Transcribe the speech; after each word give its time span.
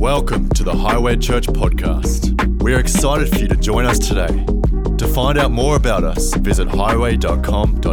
Welcome 0.00 0.48
to 0.54 0.64
the 0.64 0.74
Highway 0.74 1.18
Church 1.18 1.46
podcast. 1.46 2.62
We 2.62 2.72
are 2.72 2.80
excited 2.80 3.28
for 3.28 3.36
you 3.36 3.48
to 3.48 3.54
join 3.54 3.84
us 3.84 3.98
today. 3.98 4.46
To 4.96 5.06
find 5.06 5.36
out 5.38 5.50
more 5.50 5.76
about 5.76 6.04
us, 6.04 6.32
visit 6.36 6.68
highway.com.au. 6.68 7.90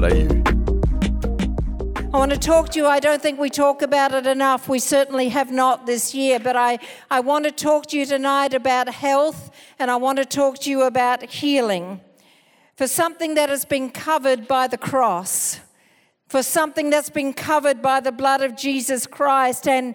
I 2.13 2.17
want 2.17 2.31
to 2.31 2.39
talk 2.39 2.69
to 2.69 2.79
you. 2.79 2.87
I 2.87 3.01
don't 3.01 3.21
think 3.21 3.41
we 3.41 3.49
talk 3.49 3.81
about 3.81 4.13
it 4.13 4.25
enough. 4.25 4.69
We 4.69 4.79
certainly 4.79 5.27
have 5.27 5.51
not 5.51 5.85
this 5.85 6.15
year, 6.15 6.39
but 6.39 6.55
I, 6.55 6.79
I 7.11 7.19
want 7.19 7.43
to 7.43 7.51
talk 7.51 7.87
to 7.87 7.97
you 7.97 8.05
tonight 8.05 8.53
about 8.53 8.87
health 8.87 9.51
and 9.77 9.91
I 9.91 9.97
want 9.97 10.17
to 10.19 10.23
talk 10.25 10.59
to 10.59 10.69
you 10.69 10.83
about 10.83 11.23
healing. 11.23 11.99
For 12.77 12.87
something 12.87 13.33
that 13.33 13.49
has 13.49 13.65
been 13.65 13.89
covered 13.89 14.47
by 14.47 14.67
the 14.67 14.77
cross, 14.77 15.59
for 16.29 16.41
something 16.41 16.89
that's 16.89 17.09
been 17.09 17.33
covered 17.33 17.81
by 17.81 17.99
the 17.99 18.13
blood 18.13 18.41
of 18.41 18.55
Jesus 18.55 19.07
Christ, 19.07 19.67
and 19.67 19.93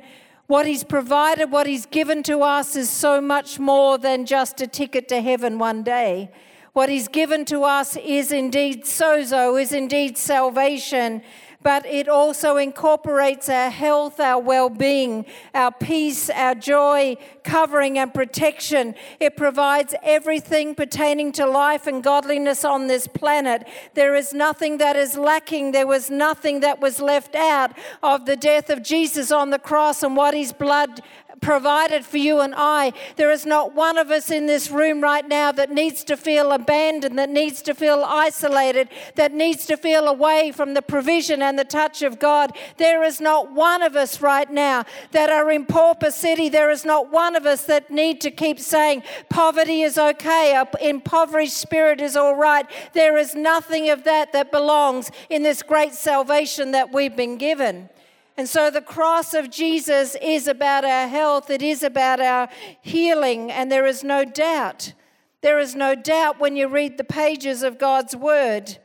what 0.53 0.67
He's 0.67 0.85
provided, 0.85 1.51
what 1.51 1.67
He's 1.67 1.87
given 1.87 2.23
to 2.25 2.43
us 2.43 2.77
is 2.77 2.91
so 2.91 3.23
much 3.23 3.59
more 3.59 3.97
than 3.97 4.27
just 4.27 4.61
a 4.61 4.67
ticket 4.67 5.09
to 5.09 5.23
heaven 5.23 5.59
one 5.59 5.83
day. 5.83 6.31
What 6.75 6.91
He's 6.91 7.09
given 7.09 7.47
to 7.47 7.63
us 7.65 7.97
is 7.97 8.33
indeed 8.33 8.85
sozo, 8.85 9.59
is 9.59 9.73
indeed 9.73 10.19
salvation, 10.19 11.23
but 11.63 11.87
it 11.87 12.09
also 12.09 12.57
incorporates 12.57 13.49
our 13.49 13.71
health, 13.71 14.21
our 14.21 14.41
well 14.41 14.69
being, 14.69 15.25
our 15.55 15.73
peace, 15.73 16.31
our 16.31 16.55
joy, 16.55 17.17
covering 17.45 17.99
and 17.99 18.13
protection. 18.13 18.95
It 19.21 19.37
provides 19.37 19.95
everything 20.03 20.75
pertaining 20.75 21.33
to 21.33 21.47
life 21.47 21.87
and 21.87 22.03
godliness 22.03 22.65
on 22.65 22.87
this 22.87 23.07
planet. 23.07 23.67
There 23.95 24.15
is 24.15 24.33
nothing 24.33 24.79
that 24.79 24.97
is 24.97 25.17
lacking. 25.17 25.73
There 25.73 25.87
was 25.87 26.11
nothing 26.11 26.61
that 26.61 26.81
was 26.81 27.01
left 27.01 27.35
out 27.35 27.73
of 28.03 28.27
the 28.27 28.37
death 28.37 28.71
of 28.71 28.83
Jesus 28.83 29.31
on 29.31 29.51
the 29.51 29.59
cross 29.59 30.03
and 30.03 30.17
what 30.17 30.35
his 30.35 30.53
blood 30.53 31.01
provided 31.43 32.07
for 32.07 32.17
you 32.17 32.41
and 32.41 32.55
I. 32.57 32.93
There 33.17 33.31
is 33.31 33.45
not 33.45 33.75
one 33.75 33.99
of 33.99 34.11
us 34.11 34.31
in 34.31 34.47
this 34.47 34.71
room 34.71 35.03
right 35.03 35.27
now 35.27 35.53
that 35.53 35.71
needs 35.71 36.03
to 36.05 36.17
feel 36.17 36.53
abandoned, 36.53 37.19
that 37.19 37.29
needs 37.29 37.61
to 37.63 37.75
feel 37.75 38.03
isolated, 38.07 38.89
that 39.17 39.35
needs 39.35 39.67
to 39.67 39.77
feel 39.77 40.09
away 40.09 40.53
from 40.53 40.73
the 40.73 40.81
provision 40.81 41.43
and 41.43 41.59
the 41.59 41.65
touch 41.65 42.03
of 42.03 42.19
God. 42.19 42.57
There 42.79 43.03
is 43.03 43.21
not 43.21 43.53
one 43.53 43.83
of 43.83 43.97
us 43.97 44.21
right 44.23 44.51
now 44.51 44.85
that 45.11 45.29
are 45.29 45.51
in 45.51 45.67
pauper 45.67 46.11
city. 46.11 46.49
There 46.49 46.71
is 46.71 46.85
not 46.85 47.13
one 47.13 47.37
of 47.37 47.45
us 47.45 47.65
that 47.65 47.91
need 47.91 48.21
to 48.23 48.31
keep 48.31 48.59
saying 48.59 49.03
poverty 49.29 49.83
is 49.83 49.99
okay, 49.99 50.55
a 50.55 50.67
impoverished 50.81 51.57
spirit 51.57 52.01
is 52.01 52.17
all 52.17 52.37
right. 52.37 52.67
There 52.93 53.19
is 53.19 53.35
nothing 53.35 53.91
of 53.91 54.05
that 54.05 54.33
that 54.33 54.53
belongs 54.53 55.11
in 55.29 55.43
this 55.43 55.63
great 55.63 55.93
salvation 55.93 56.71
that 56.71 56.93
we've 56.93 57.17
been 57.17 57.37
given. 57.37 57.89
And 58.37 58.49
so 58.49 58.71
the 58.71 58.81
cross 58.81 59.35
of 59.35 59.51
Jesus 59.51 60.17
is 60.23 60.49
about 60.49 60.85
our 60.85 61.07
health, 61.07 61.51
it 61.51 61.63
is 61.63 61.83
about 61.83 62.21
our 62.21 62.49
healing, 62.81 63.51
and 63.51 63.71
there 63.71 63.87
is 63.87 64.03
no 64.03 64.25
doubt, 64.25 64.95
there 65.43 65.59
is 65.59 65.75
no 65.75 65.95
doubt 65.95 66.41
when 66.41 66.57
you 66.57 66.69
read 66.69 66.97
the 66.97 67.05
pages 67.05 67.63
of 67.63 67.79
God's 67.79 68.17
word 68.17 68.79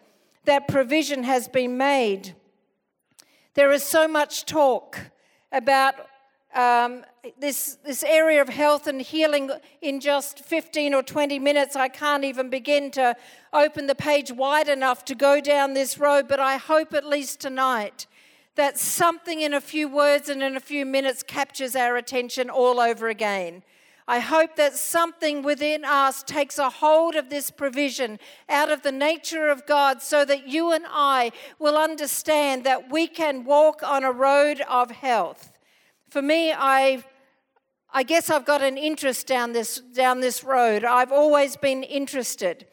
that 0.43 0.67
provision 0.67 1.23
has 1.23 1.47
been 1.47 1.77
made. 1.77 2.35
There 3.53 3.71
is 3.71 3.83
so 3.83 4.07
much 4.07 4.45
talk 4.45 4.99
about 5.51 5.95
um, 6.53 7.03
this, 7.39 7.77
this 7.85 8.03
area 8.03 8.41
of 8.41 8.49
health 8.49 8.87
and 8.87 9.01
healing 9.01 9.51
in 9.81 9.99
just 9.99 10.39
15 10.39 10.93
or 10.93 11.03
20 11.03 11.39
minutes. 11.39 11.75
I 11.75 11.87
can't 11.87 12.23
even 12.23 12.49
begin 12.49 12.91
to 12.91 13.15
open 13.53 13.87
the 13.87 13.95
page 13.95 14.31
wide 14.31 14.67
enough 14.67 15.05
to 15.05 15.15
go 15.15 15.39
down 15.39 15.73
this 15.73 15.97
road, 15.97 16.27
but 16.27 16.39
I 16.39 16.57
hope 16.57 16.93
at 16.93 17.05
least 17.05 17.39
tonight 17.39 18.07
that 18.57 18.77
something 18.77 19.41
in 19.41 19.53
a 19.53 19.61
few 19.61 19.87
words 19.87 20.29
and 20.29 20.43
in 20.43 20.55
a 20.55 20.59
few 20.59 20.85
minutes 20.85 21.23
captures 21.23 21.75
our 21.75 21.95
attention 21.95 22.49
all 22.49 22.79
over 22.79 23.07
again. 23.07 23.63
I 24.09 24.19
hope 24.19 24.55
that 24.55 24.75
something 24.75 25.41
within 25.41 25.83
us 25.83 26.23
takes 26.23 26.57
a 26.57 26.69
hold 26.69 27.15
of 27.15 27.29
this 27.29 27.51
provision 27.51 28.19
out 28.47 28.71
of 28.71 28.81
the 28.81 28.91
nature 28.91 29.49
of 29.49 29.65
God 29.65 30.01
so 30.01 30.23
that 30.23 30.47
you 30.47 30.71
and 30.71 30.85
I 30.87 31.31
will 31.59 31.77
understand 31.77 32.63
that 32.63 32.89
we 32.89 33.07
can 33.07 33.43
walk 33.43 33.83
on 33.83 34.03
a 34.05 34.11
road 34.11 34.61
of 34.69 34.91
health. 34.91 35.51
For 36.09 36.21
me, 36.21 36.53
I 36.53 37.03
I 37.93 38.03
guess 38.03 38.29
I've 38.29 38.45
got 38.45 38.61
an 38.61 38.77
interest 38.77 39.27
down 39.27 39.53
this 39.53 39.79
down 39.79 40.21
this 40.21 40.43
road. 40.43 40.85
I've 40.85 41.11
always 41.11 41.57
been 41.57 41.83
interested 41.83 42.65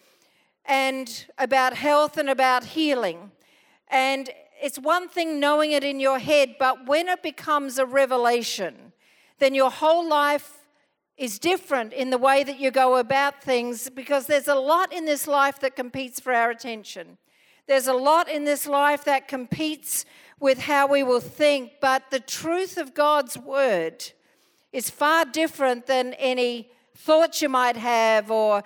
and 0.65 1.27
about 1.37 1.75
health 1.75 2.17
and 2.17 2.31
about 2.31 2.65
healing. 2.65 3.33
And 3.89 4.31
it's 4.65 4.79
one 4.79 5.11
thing 5.11 5.39
knowing 5.39 5.73
it 5.73 5.85
in 5.85 6.01
your 6.01 6.19
head, 6.19 6.57
but 6.59 6.87
when 6.87 7.07
it 7.07 7.23
becomes 7.23 7.77
a 7.77 7.85
revelation, 7.85 8.95
then 9.39 9.55
your 9.55 9.71
whole 9.71 10.09
life 10.09 10.67
is 11.19 11.39
different 11.39 11.93
in 11.93 12.09
the 12.09 12.17
way 12.17 12.43
that 12.43 12.59
you 12.59 12.71
go 12.71 12.97
about 12.97 13.43
things 13.43 13.91
because 13.91 14.25
there's 14.25 14.49
a 14.49 14.55
lot 14.55 14.91
in 14.91 15.05
this 15.05 15.27
life 15.27 15.61
that 15.61 15.77
competes 15.77 16.19
for 16.19 16.33
our 16.33 16.51
attention. 16.51 17.19
There's 17.67 17.89
a 17.89 17.93
lot 17.93 18.27
in 18.27 18.45
this 18.45 18.67
life 18.67 19.05
that 19.05 19.29
competes 19.29 20.07
with 20.41 20.61
how 20.61 20.87
we 20.87 21.03
will 21.03 21.21
think, 21.21 21.73
but 21.83 22.11
the 22.11 22.21
truth 22.21 22.79
of 22.79 22.95
God's 22.95 23.37
word 23.37 24.13
is 24.73 24.89
far 24.89 25.27
different 25.27 25.85
than 25.85 26.15
any 26.15 26.71
thoughts 26.97 27.43
you 27.43 27.51
might 27.51 27.77
have 27.77 28.31
or 28.31 28.63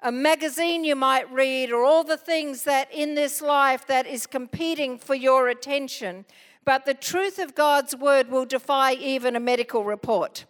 a 0.00 0.12
magazine 0.12 0.84
you 0.84 0.94
might 0.94 1.30
read, 1.32 1.72
or 1.72 1.84
all 1.84 2.04
the 2.04 2.16
things 2.16 2.62
that 2.64 2.92
in 2.92 3.14
this 3.14 3.42
life 3.42 3.86
that 3.86 4.06
is 4.06 4.26
competing 4.26 4.98
for 4.98 5.14
your 5.14 5.48
attention. 5.48 6.24
But 6.64 6.84
the 6.84 6.94
truth 6.94 7.38
of 7.38 7.54
God's 7.54 7.96
word 7.96 8.30
will 8.30 8.44
defy 8.44 8.92
even 8.92 9.34
a 9.34 9.40
medical 9.40 9.84
report. 9.84 10.44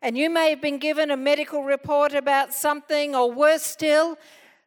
And 0.00 0.16
you 0.16 0.30
may 0.30 0.50
have 0.50 0.62
been 0.62 0.78
given 0.78 1.10
a 1.10 1.16
medical 1.16 1.62
report 1.62 2.14
about 2.14 2.54
something, 2.54 3.14
or 3.14 3.30
worse 3.30 3.62
still, 3.62 4.16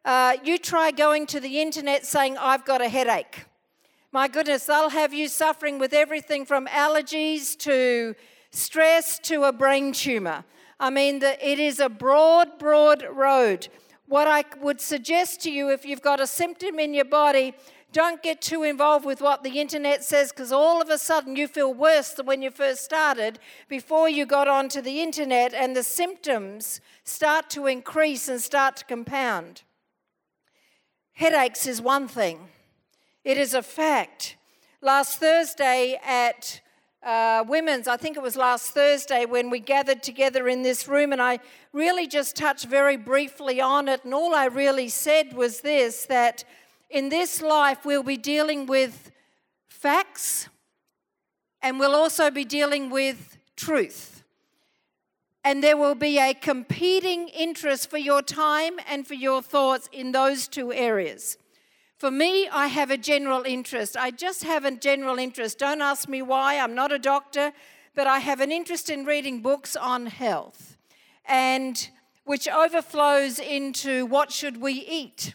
uh, 0.04 0.36
you 0.44 0.58
try 0.58 0.90
going 0.90 1.26
to 1.26 1.40
the 1.40 1.60
internet 1.60 2.06
saying, 2.06 2.38
I've 2.38 2.64
got 2.64 2.80
a 2.80 2.88
headache. 2.88 3.46
My 4.12 4.28
goodness, 4.28 4.66
they'll 4.66 4.90
have 4.90 5.14
you 5.14 5.28
suffering 5.28 5.78
with 5.78 5.92
everything 5.92 6.44
from 6.44 6.66
allergies 6.66 7.56
to 7.58 8.14
stress 8.50 9.18
to 9.20 9.44
a 9.44 9.52
brain 9.52 9.92
tumor. 9.92 10.44
I 10.78 10.90
mean, 10.90 11.22
it 11.22 11.58
is 11.58 11.80
a 11.80 11.88
broad, 11.88 12.58
broad 12.58 13.04
road 13.12 13.68
what 14.10 14.26
I 14.26 14.42
would 14.60 14.80
suggest 14.80 15.40
to 15.42 15.52
you 15.52 15.70
if 15.70 15.86
you've 15.86 16.02
got 16.02 16.18
a 16.18 16.26
symptom 16.26 16.80
in 16.80 16.92
your 16.92 17.04
body, 17.04 17.54
don't 17.92 18.20
get 18.20 18.40
too 18.40 18.64
involved 18.64 19.04
with 19.04 19.20
what 19.20 19.44
the 19.44 19.60
internet 19.60 20.02
says 20.02 20.32
because 20.32 20.50
all 20.50 20.82
of 20.82 20.90
a 20.90 20.98
sudden 20.98 21.36
you 21.36 21.46
feel 21.46 21.72
worse 21.72 22.10
than 22.14 22.26
when 22.26 22.42
you 22.42 22.50
first 22.50 22.84
started 22.84 23.38
before 23.68 24.08
you 24.08 24.26
got 24.26 24.48
onto 24.48 24.80
the 24.80 25.00
internet, 25.00 25.54
and 25.54 25.76
the 25.76 25.84
symptoms 25.84 26.80
start 27.04 27.48
to 27.50 27.68
increase 27.68 28.26
and 28.28 28.42
start 28.42 28.78
to 28.78 28.84
compound. 28.84 29.62
Headaches 31.12 31.68
is 31.68 31.80
one 31.80 32.08
thing, 32.08 32.48
it 33.22 33.38
is 33.38 33.54
a 33.54 33.62
fact. 33.62 34.36
Last 34.82 35.18
Thursday 35.18 36.00
at 36.04 36.60
uh, 37.02 37.44
women's, 37.48 37.88
I 37.88 37.96
think 37.96 38.16
it 38.16 38.22
was 38.22 38.36
last 38.36 38.72
Thursday 38.72 39.24
when 39.24 39.48
we 39.48 39.58
gathered 39.58 40.02
together 40.02 40.48
in 40.48 40.62
this 40.62 40.86
room, 40.86 41.12
and 41.12 41.22
I 41.22 41.38
really 41.72 42.06
just 42.06 42.36
touched 42.36 42.66
very 42.66 42.96
briefly 42.96 43.60
on 43.60 43.88
it. 43.88 44.04
And 44.04 44.12
all 44.12 44.34
I 44.34 44.46
really 44.46 44.88
said 44.88 45.32
was 45.32 45.62
this 45.62 46.04
that 46.06 46.44
in 46.90 47.08
this 47.08 47.40
life 47.40 47.84
we'll 47.84 48.02
be 48.02 48.16
dealing 48.18 48.66
with 48.66 49.10
facts 49.68 50.48
and 51.62 51.78
we'll 51.78 51.94
also 51.94 52.30
be 52.30 52.44
dealing 52.44 52.90
with 52.90 53.38
truth. 53.56 54.22
And 55.42 55.64
there 55.64 55.76
will 55.76 55.94
be 55.94 56.18
a 56.18 56.34
competing 56.34 57.28
interest 57.28 57.88
for 57.88 57.96
your 57.96 58.20
time 58.20 58.74
and 58.86 59.06
for 59.06 59.14
your 59.14 59.40
thoughts 59.40 59.88
in 59.90 60.12
those 60.12 60.48
two 60.48 60.72
areas. 60.72 61.38
For 62.00 62.10
me, 62.10 62.48
I 62.48 62.68
have 62.68 62.90
a 62.90 62.96
general 62.96 63.42
interest. 63.42 63.94
I 63.94 64.10
just 64.10 64.42
have 64.44 64.64
a 64.64 64.70
general 64.70 65.18
interest. 65.18 65.58
Don't 65.58 65.82
ask 65.82 66.08
me 66.08 66.22
why. 66.22 66.58
I'm 66.58 66.74
not 66.74 66.92
a 66.92 66.98
doctor, 66.98 67.52
but 67.94 68.06
I 68.06 68.20
have 68.20 68.40
an 68.40 68.50
interest 68.50 68.88
in 68.88 69.04
reading 69.04 69.42
books 69.42 69.76
on 69.76 70.06
health, 70.06 70.78
and 71.26 71.90
which 72.24 72.48
overflows 72.48 73.38
into 73.38 74.06
what 74.06 74.32
should 74.32 74.62
we 74.62 74.72
eat. 74.72 75.34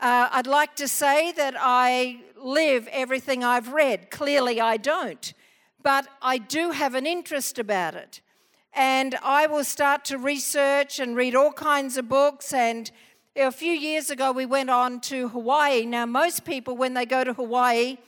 Uh, 0.00 0.30
I'd 0.32 0.46
like 0.46 0.76
to 0.76 0.88
say 0.88 1.30
that 1.32 1.54
I 1.58 2.20
live 2.42 2.88
everything 2.90 3.44
I've 3.44 3.74
read. 3.74 4.10
Clearly, 4.10 4.62
I 4.62 4.78
don't, 4.78 5.34
but 5.82 6.08
I 6.22 6.38
do 6.38 6.70
have 6.70 6.94
an 6.94 7.06
interest 7.06 7.58
about 7.58 7.94
it. 7.94 8.22
And 8.72 9.14
I 9.22 9.46
will 9.46 9.64
start 9.64 10.06
to 10.06 10.16
research 10.16 11.00
and 11.00 11.14
read 11.14 11.34
all 11.34 11.52
kinds 11.52 11.98
of 11.98 12.08
books 12.08 12.54
and 12.54 12.90
a 13.46 13.52
few 13.52 13.72
years 13.72 14.10
ago, 14.10 14.32
we 14.32 14.46
went 14.46 14.68
on 14.68 15.00
to 15.02 15.28
Hawaii. 15.28 15.86
Now, 15.86 16.06
most 16.06 16.44
people, 16.44 16.76
when 16.76 16.94
they 16.94 17.06
go 17.06 17.22
to 17.22 17.32
Hawaii, 17.32 17.98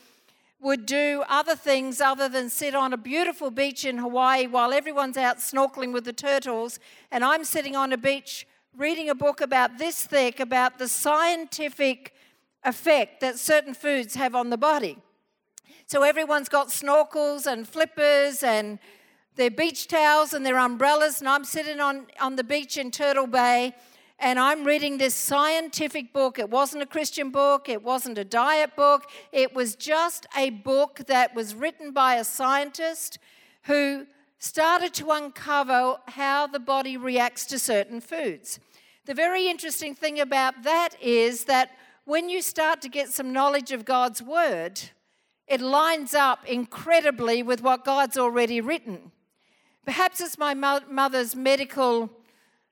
would 0.61 0.87
do 0.87 1.23
other 1.29 1.55
things 1.55 2.01
other 2.01 2.29
than 2.29 2.51
sit 2.51 2.75
on 2.75 2.93
a 2.93 2.97
beautiful 2.97 3.51
beach 3.51 3.85
in 3.85 3.99
Hawaii 3.99 4.47
while 4.47 4.73
everyone's 4.73 5.17
out 5.17 5.39
snorkeling 5.39 5.93
with 5.93 6.05
the 6.05 6.13
turtles. 6.13 6.81
And 7.13 7.25
I'm 7.25 7.45
sitting 7.45 7.77
on 7.77 7.93
a 7.93 7.97
beach 7.97 8.47
reading 8.77 9.09
a 9.09 9.15
book 9.15 9.41
about 9.41 9.79
this 9.79 10.05
thick 10.05 10.41
about 10.41 10.79
the 10.79 10.89
scientific 10.89 12.13
effect 12.65 13.21
that 13.21 13.39
certain 13.39 13.73
foods 13.73 14.17
have 14.17 14.35
on 14.35 14.51
the 14.51 14.59
body. 14.59 14.99
So 15.87 16.03
everyone's 16.03 16.49
got 16.49 16.69
snorkels 16.69 17.47
and 17.47 17.67
flippers 17.67 18.43
and 18.43 18.79
their 19.37 19.51
beach 19.51 19.89
towels 19.89 20.35
and 20.35 20.45
their 20.45 20.59
umbrellas, 20.59 21.21
and 21.21 21.29
I'm 21.29 21.45
sitting 21.45 21.81
on, 21.81 22.07
on 22.21 22.37
the 22.37 22.45
beach 22.45 22.77
in 22.77 22.91
Turtle 22.91 23.27
Bay 23.27 23.75
and 24.21 24.39
I'm 24.39 24.65
reading 24.65 24.99
this 24.99 25.15
scientific 25.15 26.13
book. 26.13 26.39
It 26.39 26.51
wasn't 26.51 26.83
a 26.83 26.87
Christian 26.87 27.31
book, 27.31 27.69
it 27.69 27.83
wasn't 27.83 28.19
a 28.19 28.25
diet 28.25 28.77
book, 28.77 29.11
it 29.33 29.55
was 29.55 29.75
just 29.75 30.27
a 30.37 30.51
book 30.51 31.01
that 31.07 31.35
was 31.35 31.55
written 31.55 31.93
by 31.93 32.17
a 32.17 32.25
scientist 32.25 33.19
who 33.63 34.07
started 34.39 34.93
to 34.95 35.11
uncover 35.11 35.97
how 36.09 36.47
the 36.47 36.59
body 36.59 36.97
reacts 36.97 37.47
to 37.47 37.59
certain 37.59 38.01
foods. 38.01 38.61
The 39.07 39.15
very 39.15 39.49
interesting 39.49 39.95
thing 39.95 40.21
about 40.21 40.63
that 40.65 40.91
is 41.01 41.45
that 41.45 41.71
when 42.05 42.29
you 42.29 42.43
start 42.43 42.83
to 42.83 42.89
get 42.89 43.09
some 43.09 43.33
knowledge 43.33 43.73
of 43.73 43.85
God's 43.85 44.23
word, 44.23 44.81
it 45.47 45.61
lines 45.61 46.15
up 46.15 46.47
incredibly 46.47 47.43
with 47.43 47.63
what 47.63 47.85
God's 47.85 48.19
already 48.19 48.61
written. 48.61 49.13
Perhaps 49.85 50.21
it's 50.21 50.39
my 50.39 50.55
mother's 50.55 51.35
medical 51.35 52.11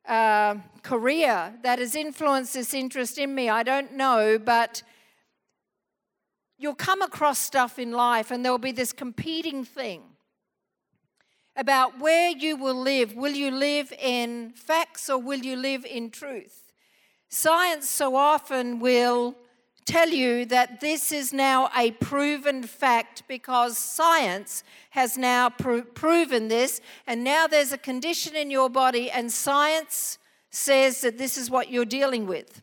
uh, 0.09 0.57
career 0.83 1.53
that 1.63 1.79
has 1.79 1.95
influenced 1.95 2.55
this 2.55 2.75
interest 2.75 3.19
in 3.19 3.35
me. 3.35 3.49
I 3.49 3.63
don't 3.63 3.93
know, 3.93 4.39
but 4.39 4.83
you'll 6.57 6.75
come 6.75 7.03
across 7.03 7.39
stuff 7.39 7.79
in 7.79 7.93
life 7.93 8.31
and 8.31 8.45
there'll 8.45 8.59
be 8.59 8.73
this 8.73 8.93
competing 8.93 9.65
thing 9.65 10.03
about 11.57 11.99
where 11.99 12.31
you 12.31 12.57
will 12.57 12.81
live. 12.81 13.15
Will 13.15 13.35
you 13.35 13.51
live 13.51 13.93
in 14.01 14.53
facts 14.53 15.11
or 15.11 15.19
will 15.19 15.41
you 15.41 15.57
live 15.57 15.85
in 15.85 16.11
truth? 16.11 16.73
Science 17.29 17.89
so 17.89 18.17
often 18.17 18.81
will 18.81 19.37
tell 19.89 20.11
you 20.11 20.45
that 20.45 20.81
this 20.81 21.13
is 21.13 21.33
now 21.33 21.71
a 21.75 21.93
proven 21.93 22.63
fact 22.63 23.23
because 23.27 23.79
science 23.79 24.63
has 24.91 25.17
now 25.17 25.49
pro- 25.49 25.83
proven 25.83 26.49
this, 26.49 26.83
and 27.07 27.25
now 27.25 27.47
there's 27.47 27.73
a 27.73 27.79
condition 27.79 28.37
in 28.37 28.51
your 28.51 28.69
body, 28.69 29.11
and 29.11 29.33
science 29.33 30.19
says 30.51 31.01
that 31.01 31.17
this 31.17 31.39
is 31.39 31.51
what 31.51 31.71
you're 31.71 31.87
dealing 31.87 32.27
with. 32.27 32.61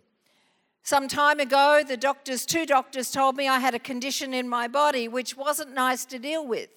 Some 0.83 1.07
time 1.07 1.39
ago, 1.39 1.81
the 1.87 1.97
doctors, 1.97 2.45
two 2.45 2.67
doctors, 2.67 3.09
told 3.09 3.35
me 3.35 3.47
I 3.47 3.57
had 3.57 3.73
a 3.73 3.79
condition 3.79 4.31
in 4.31 4.47
my 4.47 4.67
body 4.67 5.07
which 5.07 5.35
wasn't 5.35 5.73
nice 5.73 6.05
to 6.05 6.19
deal 6.19 6.45
with. 6.45 6.69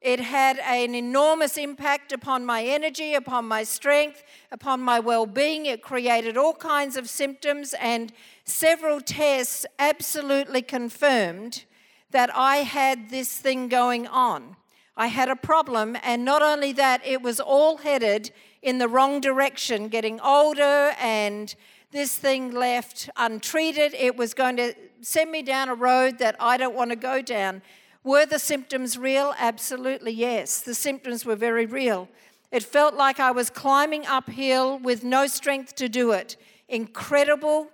It 0.00 0.18
had 0.18 0.58
an 0.58 0.94
enormous 0.96 1.56
impact 1.56 2.12
upon 2.12 2.44
my 2.44 2.64
energy, 2.64 3.14
upon 3.14 3.46
my 3.46 3.62
strength, 3.62 4.22
upon 4.50 4.80
my 4.80 4.98
well 4.98 5.26
being. 5.26 5.66
It 5.66 5.80
created 5.80 6.36
all 6.36 6.54
kinds 6.54 6.96
of 6.96 7.08
symptoms, 7.08 7.74
and 7.80 8.12
several 8.44 9.00
tests 9.00 9.66
absolutely 9.78 10.62
confirmed 10.62 11.64
that 12.10 12.30
I 12.34 12.58
had 12.58 13.10
this 13.10 13.38
thing 13.38 13.68
going 13.68 14.06
on. 14.06 14.56
I 14.96 15.06
had 15.06 15.28
a 15.28 15.36
problem, 15.36 15.96
and 16.02 16.24
not 16.24 16.42
only 16.42 16.72
that, 16.72 17.04
it 17.06 17.22
was 17.22 17.40
all 17.40 17.78
headed 17.78 18.30
in 18.60 18.78
the 18.78 18.88
wrong 18.88 19.20
direction, 19.20 19.88
getting 19.88 20.20
older, 20.20 20.92
and 21.00 21.54
this 21.90 22.16
thing 22.16 22.52
left 22.52 23.08
untreated. 23.16 23.94
It 23.94 24.16
was 24.16 24.34
going 24.34 24.56
to 24.56 24.74
send 25.00 25.30
me 25.30 25.42
down 25.42 25.68
a 25.68 25.74
road 25.74 26.18
that 26.18 26.36
I 26.38 26.56
don't 26.56 26.74
want 26.74 26.90
to 26.90 26.96
go 26.96 27.22
down. 27.22 27.62
Were 28.04 28.26
the 28.26 28.38
symptoms 28.38 28.98
real? 28.98 29.34
Absolutely, 29.38 30.12
yes. 30.12 30.60
The 30.60 30.74
symptoms 30.74 31.24
were 31.24 31.36
very 31.36 31.66
real. 31.66 32.08
It 32.50 32.62
felt 32.62 32.94
like 32.94 33.18
I 33.18 33.30
was 33.30 33.48
climbing 33.48 34.06
uphill 34.06 34.78
with 34.78 35.04
no 35.04 35.26
strength 35.26 35.74
to 35.76 35.88
do 35.88 36.12
it. 36.12 36.36
Incredible 36.68 37.70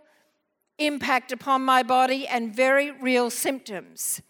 impact 0.78 1.32
upon 1.32 1.64
my 1.64 1.82
body 1.82 2.26
and 2.26 2.54
very 2.54 2.90
real 2.90 3.30
symptoms. 3.30 4.22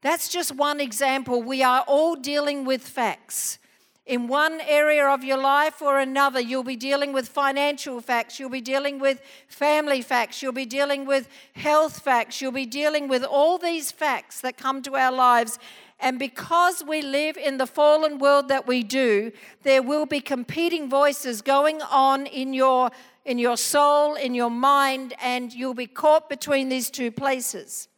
That's 0.00 0.28
just 0.28 0.54
one 0.56 0.80
example. 0.80 1.42
We 1.42 1.62
are 1.62 1.84
all 1.86 2.16
dealing 2.16 2.64
with 2.64 2.82
facts 2.82 3.58
in 4.04 4.26
one 4.26 4.60
area 4.62 5.06
of 5.06 5.22
your 5.22 5.36
life 5.36 5.80
or 5.80 6.00
another. 6.00 6.40
You'll 6.40 6.64
be 6.64 6.76
dealing 6.76 7.12
with 7.12 7.28
financial 7.28 8.00
facts, 8.00 8.40
you'll 8.40 8.50
be 8.50 8.60
dealing 8.60 8.98
with 8.98 9.20
family 9.46 10.02
facts, 10.02 10.42
you'll 10.42 10.52
be 10.52 10.66
dealing 10.66 11.06
with 11.06 11.28
health 11.54 12.00
facts, 12.00 12.40
you'll 12.40 12.52
be 12.52 12.66
dealing 12.66 13.06
with 13.06 13.22
all 13.22 13.58
these 13.58 13.92
facts 13.92 14.40
that 14.40 14.56
come 14.56 14.82
to 14.82 14.96
our 14.96 15.12
lives. 15.12 15.58
And 16.00 16.18
because 16.18 16.82
we 16.84 17.00
live 17.00 17.36
in 17.36 17.58
the 17.58 17.66
fallen 17.66 18.18
world 18.18 18.48
that 18.48 18.66
we 18.66 18.82
do, 18.82 19.30
there 19.62 19.82
will 19.82 20.04
be 20.04 20.20
competing 20.20 20.90
voices 20.90 21.42
going 21.42 21.80
on 21.82 22.26
in 22.26 22.52
your, 22.52 22.90
in 23.24 23.38
your 23.38 23.56
soul, 23.56 24.14
in 24.14 24.34
your 24.34 24.50
mind, 24.50 25.14
and 25.20 25.52
you'll 25.52 25.74
be 25.74 25.86
caught 25.86 26.28
between 26.28 26.68
these 26.68 26.90
two 26.90 27.10
places. 27.10 27.88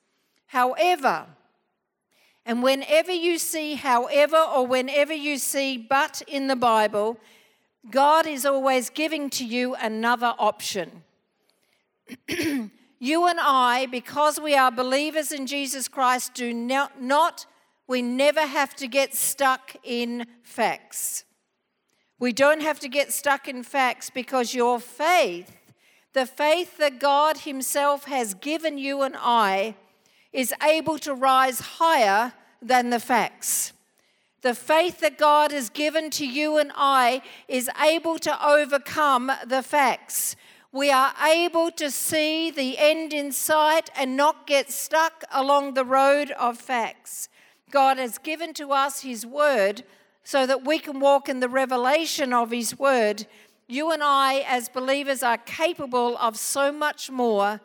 However, 0.47 1.26
and 2.47 2.62
whenever 2.62 3.12
you 3.12 3.38
see 3.38 3.75
however 3.75 4.37
or 4.37 4.67
whenever 4.67 5.15
you 5.15 5.38
see 5.38 5.79
but 5.79 6.23
in 6.26 6.47
the 6.47 6.56
Bible, 6.56 7.19
God 7.91 8.26
is 8.26 8.44
always 8.44 8.91
giving 8.91 9.31
to 9.31 9.44
you 9.44 9.75
another 9.75 10.35
option. 10.38 11.03
you 12.29 12.71
and 13.26 13.38
I, 13.41 13.87
because 13.91 14.38
we 14.38 14.55
are 14.55 14.71
believers 14.71 15.32
in 15.32 15.47
Jesus 15.47 15.88
Christ, 15.88 16.35
do 16.35 16.53
not, 16.53 17.03
not, 17.03 17.47
we 17.87 18.03
never 18.03 18.43
have 18.43 18.75
to 18.76 18.87
get 18.87 19.15
stuck 19.15 19.76
in 19.82 20.26
facts. 20.43 21.25
We 22.19 22.32
don't 22.32 22.62
have 22.62 22.81
to 22.81 22.88
get 22.88 23.12
stuck 23.12 23.49
in 23.49 23.62
facts 23.62 24.11
because 24.11 24.55
your 24.55 24.78
faith, 24.78 25.56
the 26.12 26.26
faith 26.26 26.78
that 26.78 27.00
God 27.00 27.38
Himself 27.38 28.05
has 28.05 28.34
given 28.34 28.78
you 28.78 29.02
and 29.02 29.16
I, 29.19 29.75
is 30.32 30.55
able 30.62 30.99
to 31.00 31.14
rise 31.14 31.61
higher 31.61 32.32
than 32.62 32.90
the 32.90 33.00
facts. 33.00 33.72
The 34.43 34.55
faith 34.55 35.00
that 35.00 35.19
God 35.19 35.52
has 35.52 35.70
given 35.70 36.11
to 36.11 36.26
you 36.26 36.58
and 36.58 36.70
I 36.75 37.22
is 37.49 37.70
able 37.82 38.19
to 38.19 38.46
overcome 38.46 39.32
the 39.46 39.62
facts. 39.62 40.37
We 40.70 40.90
are 40.90 41.14
able 41.25 41.70
to 41.72 41.90
see 41.90 42.50
the 42.50 42.76
end 42.78 43.12
in 43.12 43.32
sight 43.32 43.90
and 43.96 44.16
not 44.16 44.46
get 44.46 44.70
stuck 44.70 45.25
along 45.32 45.75
the 45.75 45.84
road 45.84 46.32
of 46.32 46.58
facts. 46.58 47.28
God 47.70 47.96
has 47.96 48.19
given 48.19 48.52
to 48.55 48.72
us 48.72 49.00
His 49.00 49.25
Word 49.25 49.82
so 50.25 50.47
that 50.47 50.65
we 50.65 50.79
can 50.79 50.99
walk 50.99 51.29
in 51.29 51.41
the 51.41 51.49
revelation 51.49 52.32
of 52.32 52.50
His 52.50 52.79
Word. 52.79 53.26
You 53.69 53.93
and 53.93 54.03
I, 54.03 54.44
as 54.49 54.69
believers, 54.69 55.23
are 55.23 55.38
capable 55.38 56.17
of 56.17 56.37
so 56.37 56.73
much 56.73 57.11
more 57.11 57.61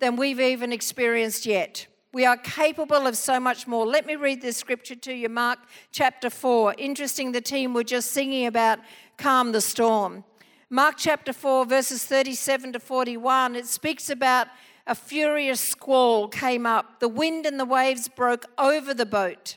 than 0.00 0.16
we've 0.16 0.40
even 0.40 0.72
experienced 0.72 1.46
yet. 1.46 1.86
We 2.12 2.26
are 2.26 2.36
capable 2.36 3.06
of 3.06 3.16
so 3.16 3.40
much 3.40 3.66
more. 3.66 3.86
Let 3.86 4.04
me 4.04 4.16
read 4.16 4.42
this 4.42 4.56
scripture 4.56 4.96
to 4.96 5.14
you, 5.14 5.28
Mark 5.28 5.60
chapter 5.92 6.28
4. 6.28 6.74
Interesting, 6.76 7.32
the 7.32 7.40
team 7.40 7.72
were 7.72 7.84
just 7.84 8.10
singing 8.10 8.46
about 8.46 8.80
Calm 9.16 9.52
the 9.52 9.60
Storm. 9.60 10.24
Mark 10.68 10.96
chapter 10.98 11.32
4, 11.32 11.66
verses 11.66 12.04
37 12.04 12.74
to 12.74 12.80
41, 12.80 13.56
it 13.56 13.66
speaks 13.66 14.10
about 14.10 14.48
a 14.86 14.94
furious 14.94 15.60
squall 15.60 16.28
came 16.28 16.66
up. 16.66 16.98
The 16.98 17.08
wind 17.08 17.46
and 17.46 17.60
the 17.60 17.64
waves 17.64 18.08
broke 18.08 18.46
over 18.58 18.92
the 18.92 19.06
boat 19.06 19.56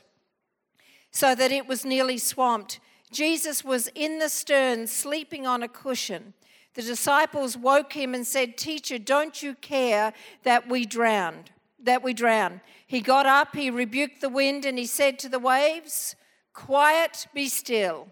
so 1.16 1.34
that 1.34 1.52
it 1.52 1.66
was 1.66 1.84
nearly 1.84 2.18
swamped. 2.18 2.80
Jesus 3.10 3.64
was 3.64 3.88
in 3.94 4.18
the 4.18 4.28
stern, 4.28 4.86
sleeping 4.86 5.46
on 5.46 5.62
a 5.62 5.68
cushion. 5.68 6.34
The 6.74 6.82
disciples 6.82 7.56
woke 7.56 7.94
him 7.94 8.14
and 8.14 8.26
said, 8.26 8.58
Teacher, 8.58 8.98
don't 8.98 9.42
you 9.42 9.54
care 9.54 10.12
that 10.42 10.68
we 10.68 10.84
drowned? 10.84 11.50
that 11.86 12.02
we 12.02 12.12
drown. 12.12 12.60
He 12.86 13.00
got 13.00 13.26
up, 13.26 13.56
he 13.56 13.70
rebuked 13.70 14.20
the 14.20 14.28
wind, 14.28 14.64
and 14.64 14.78
he 14.78 14.86
said 14.86 15.18
to 15.20 15.28
the 15.28 15.38
waves, 15.38 16.14
Quiet, 16.52 17.26
be 17.34 17.48
still. 17.48 18.08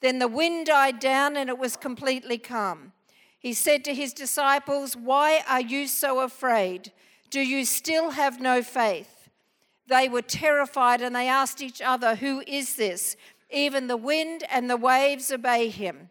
Then 0.00 0.18
the 0.18 0.28
wind 0.28 0.66
died 0.66 1.00
down 1.00 1.36
and 1.36 1.48
it 1.48 1.58
was 1.58 1.76
completely 1.76 2.38
calm. 2.38 2.92
He 3.38 3.52
said 3.52 3.84
to 3.84 3.94
his 3.94 4.12
disciples, 4.12 4.96
Why 4.96 5.42
are 5.48 5.60
you 5.60 5.86
so 5.86 6.20
afraid? 6.20 6.92
Do 7.30 7.40
you 7.40 7.64
still 7.64 8.10
have 8.10 8.40
no 8.40 8.62
faith? 8.62 9.17
They 9.88 10.08
were 10.08 10.22
terrified 10.22 11.00
and 11.00 11.16
they 11.16 11.28
asked 11.28 11.62
each 11.62 11.80
other, 11.80 12.14
Who 12.14 12.42
is 12.46 12.76
this? 12.76 13.16
Even 13.50 13.86
the 13.86 13.96
wind 13.96 14.44
and 14.50 14.68
the 14.68 14.76
waves 14.76 15.32
obey 15.32 15.70
him. 15.70 16.10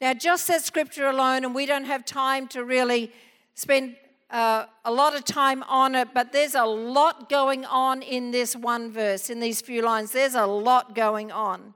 Now, 0.00 0.14
just 0.14 0.48
that 0.48 0.62
scripture 0.62 1.08
alone, 1.08 1.44
and 1.44 1.54
we 1.54 1.66
don't 1.66 1.84
have 1.84 2.04
time 2.04 2.48
to 2.48 2.64
really 2.64 3.12
spend 3.54 3.96
uh, 4.30 4.66
a 4.84 4.92
lot 4.92 5.14
of 5.14 5.24
time 5.24 5.62
on 5.64 5.94
it, 5.94 6.08
but 6.14 6.32
there's 6.32 6.54
a 6.54 6.64
lot 6.64 7.28
going 7.28 7.64
on 7.66 8.02
in 8.02 8.30
this 8.30 8.54
one 8.56 8.90
verse, 8.90 9.28
in 9.28 9.40
these 9.40 9.60
few 9.60 9.82
lines. 9.82 10.12
There's 10.12 10.34
a 10.34 10.46
lot 10.46 10.94
going 10.94 11.30
on. 11.30 11.74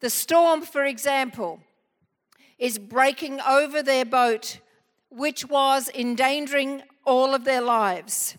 The 0.00 0.10
storm, 0.10 0.62
for 0.62 0.84
example, 0.84 1.60
is 2.58 2.78
breaking 2.78 3.40
over 3.40 3.82
their 3.82 4.04
boat, 4.04 4.58
which 5.10 5.48
was 5.48 5.90
endangering 5.94 6.82
all 7.04 7.34
of 7.34 7.44
their 7.44 7.62
lives. 7.62 8.36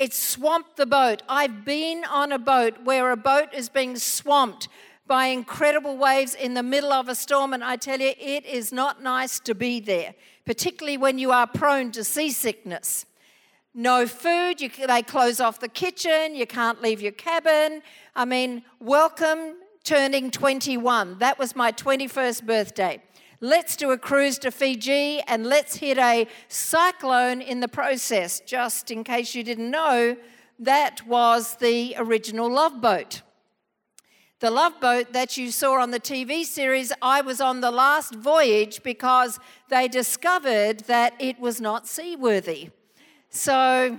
It 0.00 0.12
swamped 0.12 0.76
the 0.76 0.86
boat. 0.86 1.22
I've 1.28 1.64
been 1.64 2.04
on 2.04 2.32
a 2.32 2.38
boat 2.38 2.82
where 2.82 3.12
a 3.12 3.16
boat 3.16 3.54
is 3.54 3.68
being 3.68 3.96
swamped 3.96 4.66
by 5.06 5.26
incredible 5.26 5.96
waves 5.96 6.34
in 6.34 6.54
the 6.54 6.62
middle 6.62 6.92
of 6.92 7.08
a 7.08 7.14
storm, 7.14 7.52
and 7.52 7.62
I 7.62 7.76
tell 7.76 8.00
you, 8.00 8.14
it 8.18 8.44
is 8.46 8.72
not 8.72 9.02
nice 9.02 9.38
to 9.40 9.54
be 9.54 9.78
there 9.78 10.14
particularly 10.50 10.96
when 10.96 11.16
you 11.16 11.30
are 11.30 11.46
prone 11.46 11.92
to 11.92 12.02
seasickness. 12.02 13.06
No 13.72 14.04
food, 14.06 14.60
you, 14.60 14.68
they 14.84 15.00
close 15.00 15.40
off 15.40 15.60
the 15.60 15.68
kitchen, 15.68 16.34
you 16.34 16.44
can't 16.44 16.82
leave 16.82 17.00
your 17.00 17.12
cabin. 17.12 17.82
I 18.16 18.24
mean, 18.24 18.64
welcome 18.80 19.54
turning 19.84 20.32
21. 20.32 21.18
That 21.18 21.38
was 21.38 21.54
my 21.54 21.70
21st 21.70 22.46
birthday. 22.46 23.00
Let's 23.42 23.74
do 23.74 23.90
a 23.90 23.96
cruise 23.96 24.38
to 24.40 24.50
Fiji 24.50 25.22
and 25.26 25.46
let's 25.46 25.76
hit 25.76 25.96
a 25.96 26.26
cyclone 26.48 27.40
in 27.40 27.60
the 27.60 27.68
process. 27.68 28.40
Just 28.40 28.90
in 28.90 29.02
case 29.02 29.34
you 29.34 29.42
didn't 29.42 29.70
know, 29.70 30.18
that 30.58 31.06
was 31.06 31.54
the 31.56 31.94
original 31.96 32.52
Love 32.52 32.82
Boat. 32.82 33.22
The 34.40 34.50
Love 34.50 34.78
Boat 34.78 35.14
that 35.14 35.38
you 35.38 35.50
saw 35.50 35.80
on 35.80 35.90
the 35.90 35.98
TV 35.98 36.44
series, 36.44 36.92
I 37.00 37.22
was 37.22 37.40
on 37.40 37.62
the 37.62 37.70
last 37.70 38.14
voyage 38.14 38.82
because 38.82 39.38
they 39.70 39.88
discovered 39.88 40.80
that 40.80 41.14
it 41.18 41.40
was 41.40 41.62
not 41.62 41.88
seaworthy. 41.88 42.68
So 43.30 43.98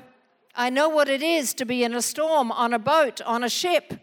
I 0.53 0.69
know 0.69 0.87
what 0.87 1.09
it 1.09 1.23
is 1.23 1.55
to 1.55 1.65
be 1.65 1.83
in 1.83 1.95
a 1.95 2.01
storm 2.03 2.51
on 2.51 2.73
a 2.73 2.79
boat, 2.79 3.21
on 3.21 3.43
a 3.43 3.49
ship, 3.49 3.93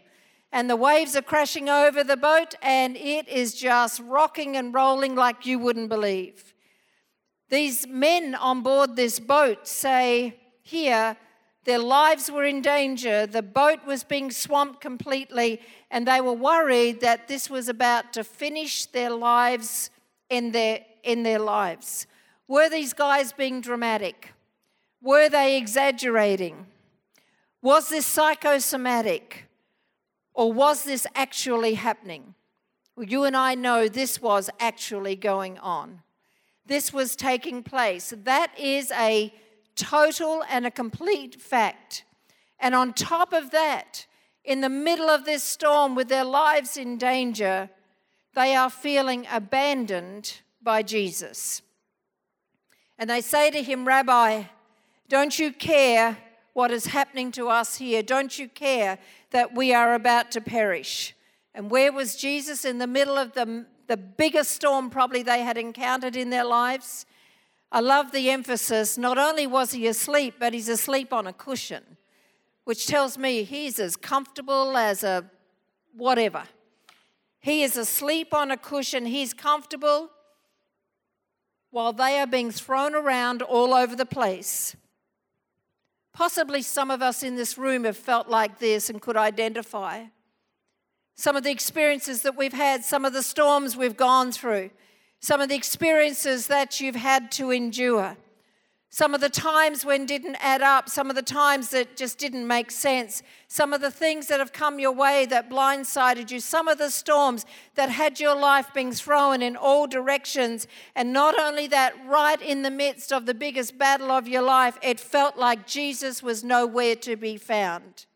and 0.51 0.69
the 0.69 0.75
waves 0.75 1.15
are 1.15 1.21
crashing 1.21 1.69
over 1.69 2.03
the 2.03 2.17
boat, 2.17 2.55
and 2.61 2.97
it 2.97 3.27
is 3.27 3.53
just 3.53 4.01
rocking 4.01 4.57
and 4.57 4.73
rolling 4.73 5.15
like 5.15 5.45
you 5.45 5.59
wouldn't 5.59 5.89
believe. 5.89 6.53
These 7.49 7.87
men 7.87 8.35
on 8.35 8.61
board 8.61 8.95
this 8.95 9.19
boat 9.19 9.67
say 9.67 10.39
here, 10.61 11.17
their 11.65 11.79
lives 11.79 12.31
were 12.31 12.45
in 12.45 12.61
danger. 12.61 13.27
The 13.27 13.41
boat 13.41 13.85
was 13.85 14.03
being 14.03 14.31
swamped 14.31 14.81
completely, 14.81 15.61
and 15.91 16.07
they 16.07 16.21
were 16.21 16.33
worried 16.33 17.01
that 17.01 17.27
this 17.27 17.49
was 17.49 17.67
about 17.67 18.13
to 18.13 18.23
finish 18.23 18.85
their 18.85 19.09
lives 19.09 19.89
in 20.29 20.51
their, 20.51 20.85
in 21.03 21.23
their 21.23 21.39
lives. 21.39 22.07
Were 22.47 22.69
these 22.69 22.93
guys 22.93 23.33
being 23.33 23.61
dramatic? 23.61 24.33
Were 25.01 25.29
they 25.29 25.57
exaggerating? 25.57 26.65
Was 27.61 27.89
this 27.89 28.05
psychosomatic? 28.05 29.48
Or 30.39 30.53
was 30.53 30.85
this 30.85 31.05
actually 31.15 31.73
happening? 31.73 32.33
Well, 32.95 33.05
you 33.05 33.25
and 33.25 33.35
I 33.35 33.55
know 33.55 33.89
this 33.89 34.21
was 34.21 34.49
actually 34.57 35.17
going 35.17 35.57
on. 35.57 36.01
This 36.65 36.93
was 36.93 37.17
taking 37.17 37.61
place. 37.61 38.13
That 38.15 38.57
is 38.57 38.89
a 38.91 39.33
total 39.75 40.45
and 40.49 40.65
a 40.65 40.71
complete 40.71 41.41
fact. 41.41 42.05
And 42.57 42.73
on 42.73 42.93
top 42.93 43.33
of 43.33 43.51
that, 43.51 44.07
in 44.45 44.61
the 44.61 44.69
middle 44.69 45.09
of 45.09 45.25
this 45.25 45.43
storm 45.43 45.93
with 45.93 46.07
their 46.07 46.23
lives 46.23 46.77
in 46.77 46.97
danger, 46.97 47.69
they 48.33 48.55
are 48.55 48.69
feeling 48.69 49.27
abandoned 49.29 50.39
by 50.61 50.83
Jesus. 50.83 51.61
And 52.97 53.09
they 53.09 53.19
say 53.19 53.51
to 53.51 53.61
him, 53.61 53.85
Rabbi, 53.85 54.43
don't 55.09 55.37
you 55.37 55.51
care 55.51 56.17
what 56.53 56.71
is 56.71 56.87
happening 56.87 57.31
to 57.33 57.49
us 57.49 57.77
here? 57.77 58.01
Don't 58.03 58.37
you 58.37 58.47
care 58.47 58.99
that 59.31 59.55
we 59.55 59.73
are 59.73 59.93
about 59.93 60.31
to 60.31 60.41
perish? 60.41 61.15
And 61.53 61.69
where 61.69 61.91
was 61.91 62.15
Jesus 62.15 62.65
in 62.65 62.77
the 62.77 62.87
middle 62.87 63.17
of 63.17 63.33
the, 63.33 63.65
the 63.87 63.97
biggest 63.97 64.51
storm 64.51 64.89
probably 64.89 65.23
they 65.23 65.41
had 65.41 65.57
encountered 65.57 66.15
in 66.15 66.29
their 66.29 66.45
lives? 66.45 67.05
I 67.71 67.81
love 67.81 68.11
the 68.11 68.29
emphasis. 68.29 68.97
Not 68.97 69.17
only 69.17 69.45
was 69.45 69.71
he 69.71 69.87
asleep, 69.87 70.35
but 70.39 70.53
he's 70.53 70.69
asleep 70.69 71.13
on 71.13 71.27
a 71.27 71.33
cushion, 71.33 71.97
which 72.63 72.87
tells 72.87 73.17
me 73.17 73.43
he's 73.43 73.79
as 73.79 73.95
comfortable 73.95 74.75
as 74.77 75.03
a 75.03 75.29
whatever. 75.95 76.43
He 77.39 77.63
is 77.63 77.77
asleep 77.77 78.33
on 78.33 78.51
a 78.51 78.57
cushion, 78.57 79.05
he's 79.05 79.33
comfortable 79.33 80.09
while 81.71 81.93
they 81.93 82.19
are 82.19 82.27
being 82.27 82.51
thrown 82.51 82.95
around 82.95 83.41
all 83.41 83.73
over 83.73 83.95
the 83.95 84.05
place. 84.05 84.75
Possibly 86.13 86.61
some 86.61 86.91
of 86.91 87.01
us 87.01 87.23
in 87.23 87.35
this 87.35 87.57
room 87.57 87.83
have 87.83 87.97
felt 87.97 88.27
like 88.27 88.59
this 88.59 88.89
and 88.89 89.01
could 89.01 89.17
identify. 89.17 90.05
Some 91.15 91.35
of 91.35 91.43
the 91.43 91.51
experiences 91.51 92.21
that 92.21 92.37
we've 92.37 92.53
had, 92.53 92.83
some 92.83 93.05
of 93.05 93.13
the 93.13 93.23
storms 93.23 93.75
we've 93.75 93.97
gone 93.97 94.31
through 94.31 94.71
some 95.19 95.41
of 95.41 95.49
the 95.49 95.55
experiences 95.55 96.47
that 96.47 96.79
you've 96.79 96.95
had 96.95 97.31
to 97.33 97.51
endure, 97.51 98.17
some 98.91 99.13
of 99.13 99.21
the 99.21 99.29
times 99.29 99.85
when 99.85 100.07
didn't 100.07 100.37
add 100.41 100.63
up, 100.63 100.89
some 100.89 101.11
of 101.11 101.15
the 101.15 101.21
times 101.21 101.69
that 101.69 101.95
just 101.95 102.17
didn't 102.17 102.47
make 102.47 102.71
sense, 102.71 103.21
some 103.47 103.71
of 103.71 103.81
the 103.81 103.91
things 103.91 104.27
that 104.27 104.39
have 104.39 104.51
come 104.51 104.79
your 104.79 104.91
way 104.91 105.27
that 105.27 105.47
blindsided 105.47 106.31
you, 106.31 106.39
some 106.39 106.67
of 106.67 106.79
the 106.79 106.89
storms 106.89 107.45
that 107.75 107.89
had 107.89 108.19
your 108.19 108.35
life 108.35 108.73
being 108.73 108.91
thrown 108.91 109.43
in 109.43 109.55
all 109.55 109.85
directions. 109.85 110.65
And 110.95 111.13
not 111.13 111.39
only 111.39 111.67
that, 111.67 111.93
right 112.07 112.41
in 112.41 112.63
the 112.63 112.71
midst 112.71 113.13
of 113.13 113.27
the 113.27 113.35
biggest 113.35 113.77
battle 113.77 114.09
of 114.09 114.27
your 114.27 114.41
life, 114.41 114.79
it 114.81 114.99
felt 114.99 115.37
like 115.37 115.67
Jesus 115.67 116.23
was 116.23 116.43
nowhere 116.43 116.95
to 116.95 117.15
be 117.15 117.37
found. 117.37 118.07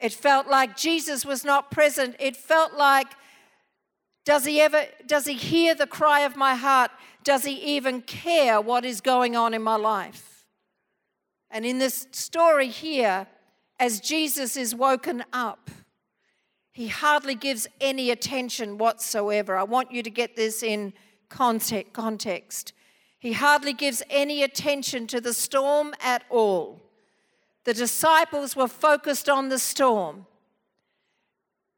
It 0.00 0.12
felt 0.12 0.48
like 0.48 0.76
Jesus 0.76 1.24
was 1.24 1.44
not 1.44 1.70
present. 1.70 2.16
It 2.18 2.36
felt 2.36 2.74
like 2.74 3.12
does 4.24 4.44
he 4.44 4.60
ever 4.60 4.86
does 5.06 5.26
he 5.26 5.34
hear 5.34 5.74
the 5.74 5.86
cry 5.86 6.20
of 6.20 6.36
my 6.36 6.54
heart? 6.54 6.90
Does 7.22 7.44
he 7.44 7.76
even 7.76 8.02
care 8.02 8.60
what 8.60 8.84
is 8.84 9.00
going 9.00 9.36
on 9.36 9.54
in 9.54 9.62
my 9.62 9.76
life? 9.76 10.46
And 11.50 11.64
in 11.64 11.78
this 11.78 12.08
story 12.12 12.68
here, 12.68 13.26
as 13.78 14.00
Jesus 14.00 14.56
is 14.56 14.74
woken 14.74 15.24
up, 15.32 15.70
he 16.72 16.88
hardly 16.88 17.34
gives 17.34 17.68
any 17.80 18.10
attention 18.10 18.78
whatsoever. 18.78 19.56
I 19.56 19.62
want 19.62 19.92
you 19.92 20.02
to 20.02 20.10
get 20.10 20.36
this 20.36 20.62
in 20.62 20.92
context. 21.28 22.72
He 23.18 23.32
hardly 23.32 23.72
gives 23.72 24.02
any 24.10 24.42
attention 24.42 25.06
to 25.08 25.20
the 25.20 25.32
storm 25.32 25.94
at 26.00 26.24
all. 26.28 26.82
The 27.64 27.74
disciples 27.74 28.56
were 28.56 28.68
focused 28.68 29.28
on 29.28 29.48
the 29.48 29.58
storm. 29.58 30.26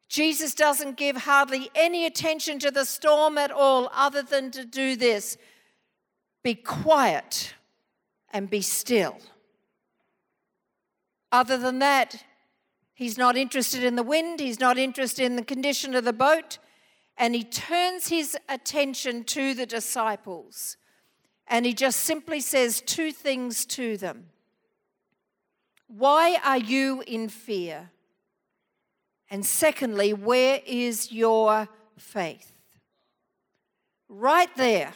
Jesus 0.09 0.55
doesn't 0.55 0.97
give 0.97 1.17
hardly 1.17 1.71
any 1.75 2.07
attention 2.07 2.59
to 2.61 2.71
the 2.71 2.85
storm 2.85 3.39
at 3.39 3.51
all, 3.51 3.91
other 3.93 4.23
than 4.23 4.51
to 4.53 4.65
do 4.65 4.97
this 4.97 5.37
be 6.43 6.55
quiet 6.55 7.55
and 8.31 8.49
be 8.49 8.61
still. 8.61 9.19
Other 11.33 11.59
than 11.59 11.81
that, 11.81 12.23
he's 12.95 13.19
not 13.19 13.37
interested 13.37 13.83
in 13.83 13.97
the 13.97 14.05
wind, 14.05 14.39
he's 14.39 14.61
not 14.61 14.79
interested 14.79 15.25
in 15.25 15.35
the 15.35 15.45
condition 15.45 15.97
of 15.97 16.05
the 16.05 16.13
boat, 16.13 16.59
and 17.19 17.35
he 17.35 17.43
turns 17.43 18.09
his 18.09 18.37
attention 18.49 19.25
to 19.25 19.55
the 19.55 19.67
disciples 19.67 20.77
and 21.49 21.65
he 21.65 21.75
just 21.75 22.01
simply 22.01 22.41
says 22.41 22.81
two 22.81 23.13
things 23.13 23.65
to 23.65 23.97
them 23.97 24.27
Why 25.87 26.39
are 26.45 26.59
you 26.59 27.03
in 27.07 27.29
fear? 27.29 27.91
And 29.30 29.45
secondly, 29.45 30.12
where 30.12 30.61
is 30.64 31.11
your 31.11 31.68
faith? 31.99 32.52
Right 34.09 34.54
there, 34.56 34.92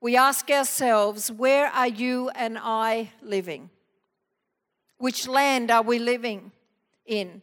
we 0.00 0.16
ask 0.16 0.50
ourselves, 0.50 1.30
where 1.30 1.66
are 1.66 1.88
you 1.88 2.30
and 2.30 2.58
I 2.58 3.10
living? 3.22 3.68
Which 4.96 5.28
land 5.28 5.70
are 5.70 5.82
we 5.82 5.98
living 5.98 6.52
in? 7.04 7.42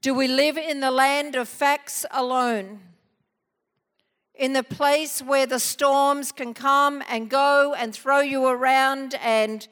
Do 0.00 0.12
we 0.12 0.26
live 0.26 0.58
in 0.58 0.80
the 0.80 0.90
land 0.90 1.36
of 1.36 1.48
facts 1.48 2.04
alone? 2.10 2.80
In 4.34 4.52
the 4.52 4.64
place 4.64 5.22
where 5.22 5.46
the 5.46 5.60
storms 5.60 6.32
can 6.32 6.52
come 6.52 7.02
and 7.08 7.30
go 7.30 7.72
and 7.72 7.94
throw 7.94 8.18
you 8.18 8.46
around 8.46 9.14
and 9.22 9.66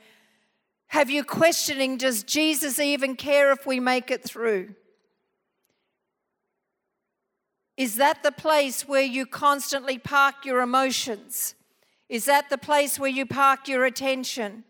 have 0.93 1.09
you 1.09 1.25
questioning, 1.25 1.97
does 1.97 2.23
Jesus 2.23 2.79
even 2.79 3.17
care 3.17 3.51
if 3.51 3.65
we 3.67 3.81
make 3.81 4.11
it 4.11 4.23
through? 4.23 4.75
Is 7.79 7.97
that 7.97 8.23
the 8.23 8.31
place 8.31 8.87
where 8.87 9.01
you 9.01 9.25
constantly 9.25 9.97
park 9.97 10.45
your 10.45 10.61
emotions? 10.61 11.55
Is 12.11 12.27
that 12.27 12.51
the 12.51 12.59
place 12.59 12.99
where 12.99 13.09
you 13.09 13.25
park 13.25 13.69
your 13.69 13.87
attention? 13.87 14.65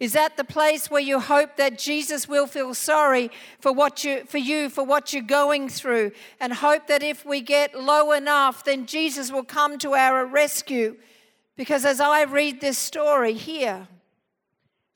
Is 0.00 0.14
that 0.14 0.36
the 0.36 0.42
place 0.42 0.90
where 0.90 1.00
you 1.00 1.20
hope 1.20 1.56
that 1.58 1.78
Jesus 1.78 2.26
will 2.26 2.48
feel 2.48 2.74
sorry 2.74 3.30
for 3.60 3.72
what 3.72 4.02
you 4.02 4.24
for 4.24 4.38
you 4.38 4.68
for 4.68 4.82
what 4.82 5.12
you're 5.12 5.22
going 5.22 5.68
through 5.68 6.10
and 6.40 6.54
hope 6.54 6.88
that 6.88 7.04
if 7.04 7.24
we 7.24 7.40
get 7.40 7.80
low 7.80 8.10
enough 8.10 8.64
then 8.64 8.84
Jesus 8.84 9.30
will 9.30 9.44
come 9.44 9.78
to 9.78 9.94
our 9.94 10.26
rescue? 10.26 10.96
Because 11.56 11.84
as 11.84 12.00
I 12.00 12.24
read 12.24 12.60
this 12.60 12.78
story 12.78 13.34
here, 13.34 13.86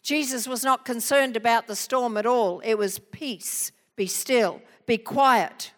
Jesus 0.07 0.47
was 0.47 0.63
not 0.63 0.85
concerned 0.85 1.37
about 1.37 1.67
the 1.67 1.75
storm 1.75 2.17
at 2.17 2.27
all. 2.27 2.61
It 2.61 2.79
was 2.79 3.01
peace, 3.01 3.73
be 3.97 4.07
still, 4.07 4.63
be 4.87 4.99
quiet. 4.99 5.73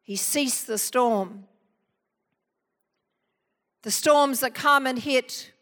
He 0.00 0.16
ceased 0.16 0.66
the 0.66 0.78
storm. 0.78 1.44
The 3.82 3.90
storms 3.90 4.40
that 4.40 4.54
come 4.54 4.86
and 4.86 4.98
hit 4.98 5.52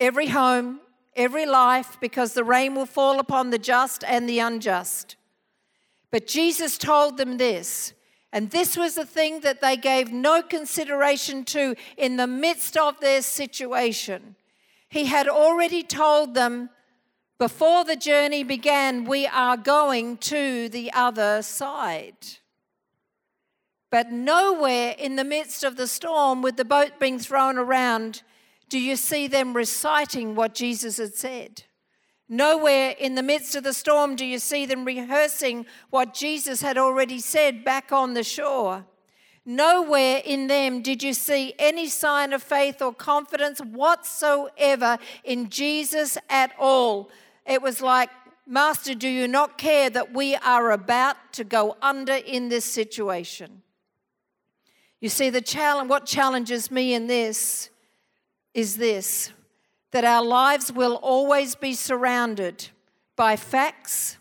every 0.00 0.28
home, 0.28 0.80
every 1.14 1.44
life, 1.44 1.98
because 2.00 2.32
the 2.32 2.44
rain 2.44 2.74
will 2.74 2.86
fall 2.86 3.20
upon 3.20 3.50
the 3.50 3.58
just 3.58 4.02
and 4.02 4.26
the 4.26 4.38
unjust. 4.38 5.16
But 6.10 6.26
Jesus 6.26 6.78
told 6.78 7.18
them 7.18 7.36
this, 7.36 7.92
and 8.32 8.50
this 8.50 8.74
was 8.74 8.94
the 8.94 9.04
thing 9.04 9.40
that 9.40 9.60
they 9.60 9.76
gave 9.76 10.14
no 10.14 10.40
consideration 10.40 11.44
to 11.44 11.74
in 11.98 12.16
the 12.16 12.26
midst 12.26 12.78
of 12.78 13.00
their 13.00 13.20
situation. 13.20 14.36
He 14.94 15.06
had 15.06 15.26
already 15.26 15.82
told 15.82 16.34
them 16.34 16.70
before 17.36 17.82
the 17.82 17.96
journey 17.96 18.44
began, 18.44 19.04
we 19.04 19.26
are 19.26 19.56
going 19.56 20.18
to 20.18 20.68
the 20.68 20.92
other 20.92 21.42
side. 21.42 22.38
But 23.90 24.12
nowhere 24.12 24.94
in 24.96 25.16
the 25.16 25.24
midst 25.24 25.64
of 25.64 25.74
the 25.76 25.88
storm, 25.88 26.42
with 26.42 26.56
the 26.56 26.64
boat 26.64 27.00
being 27.00 27.18
thrown 27.18 27.58
around, 27.58 28.22
do 28.68 28.78
you 28.78 28.94
see 28.94 29.26
them 29.26 29.52
reciting 29.52 30.36
what 30.36 30.54
Jesus 30.54 30.98
had 30.98 31.16
said. 31.16 31.64
Nowhere 32.28 32.94
in 32.96 33.16
the 33.16 33.22
midst 33.24 33.56
of 33.56 33.64
the 33.64 33.72
storm 33.72 34.14
do 34.14 34.24
you 34.24 34.38
see 34.38 34.64
them 34.64 34.84
rehearsing 34.84 35.66
what 35.90 36.14
Jesus 36.14 36.62
had 36.62 36.78
already 36.78 37.18
said 37.18 37.64
back 37.64 37.90
on 37.90 38.14
the 38.14 38.22
shore. 38.22 38.86
Nowhere 39.46 40.22
in 40.24 40.46
them 40.46 40.80
did 40.80 41.02
you 41.02 41.12
see 41.12 41.52
any 41.58 41.86
sign 41.88 42.32
of 42.32 42.42
faith 42.42 42.80
or 42.80 42.94
confidence 42.94 43.60
whatsoever 43.60 44.98
in 45.22 45.50
Jesus 45.50 46.16
at 46.30 46.52
all. 46.58 47.10
It 47.46 47.60
was 47.60 47.82
like, 47.82 48.08
Master, 48.46 48.94
do 48.94 49.08
you 49.08 49.28
not 49.28 49.58
care 49.58 49.90
that 49.90 50.12
we 50.14 50.34
are 50.36 50.70
about 50.70 51.16
to 51.32 51.44
go 51.44 51.76
under 51.82 52.14
in 52.14 52.48
this 52.48 52.64
situation? 52.64 53.62
You 55.00 55.10
see, 55.10 55.28
the 55.28 55.42
challenge, 55.42 55.90
what 55.90 56.06
challenges 56.06 56.70
me 56.70 56.94
in 56.94 57.06
this 57.06 57.68
is 58.54 58.76
this 58.76 59.30
that 59.90 60.04
our 60.04 60.24
lives 60.24 60.72
will 60.72 60.96
always 60.96 61.54
be 61.54 61.72
surrounded 61.72 62.68
by 63.14 63.36
facts 63.36 64.18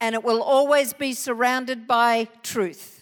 and 0.00 0.14
it 0.14 0.22
will 0.22 0.40
always 0.40 0.92
be 0.92 1.12
surrounded 1.12 1.88
by 1.88 2.28
truth. 2.44 2.93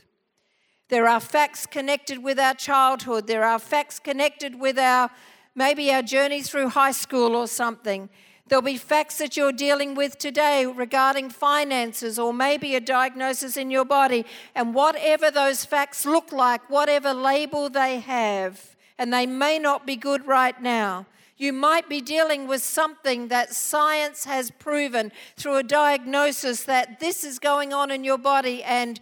There 0.92 1.08
are 1.08 1.20
facts 1.20 1.64
connected 1.64 2.22
with 2.22 2.38
our 2.38 2.52
childhood, 2.52 3.26
there 3.26 3.44
are 3.44 3.58
facts 3.58 3.98
connected 3.98 4.60
with 4.60 4.78
our 4.78 5.08
maybe 5.54 5.90
our 5.90 6.02
journey 6.02 6.42
through 6.42 6.68
high 6.68 6.90
school 6.92 7.34
or 7.34 7.46
something. 7.46 8.10
There'll 8.46 8.60
be 8.60 8.76
facts 8.76 9.16
that 9.16 9.34
you're 9.34 9.52
dealing 9.52 9.94
with 9.94 10.18
today 10.18 10.66
regarding 10.66 11.30
finances 11.30 12.18
or 12.18 12.34
maybe 12.34 12.76
a 12.76 12.80
diagnosis 12.80 13.56
in 13.56 13.70
your 13.70 13.86
body. 13.86 14.26
And 14.54 14.74
whatever 14.74 15.30
those 15.30 15.64
facts 15.64 16.04
look 16.04 16.30
like, 16.30 16.68
whatever 16.68 17.14
label 17.14 17.70
they 17.70 18.00
have, 18.00 18.76
and 18.98 19.14
they 19.14 19.24
may 19.24 19.58
not 19.58 19.86
be 19.86 19.96
good 19.96 20.26
right 20.26 20.60
now, 20.60 21.06
you 21.38 21.54
might 21.54 21.88
be 21.88 22.02
dealing 22.02 22.46
with 22.46 22.62
something 22.62 23.28
that 23.28 23.54
science 23.54 24.26
has 24.26 24.50
proven 24.50 25.10
through 25.36 25.56
a 25.56 25.62
diagnosis 25.62 26.64
that 26.64 27.00
this 27.00 27.24
is 27.24 27.38
going 27.38 27.72
on 27.72 27.90
in 27.90 28.04
your 28.04 28.18
body, 28.18 28.62
and 28.62 29.00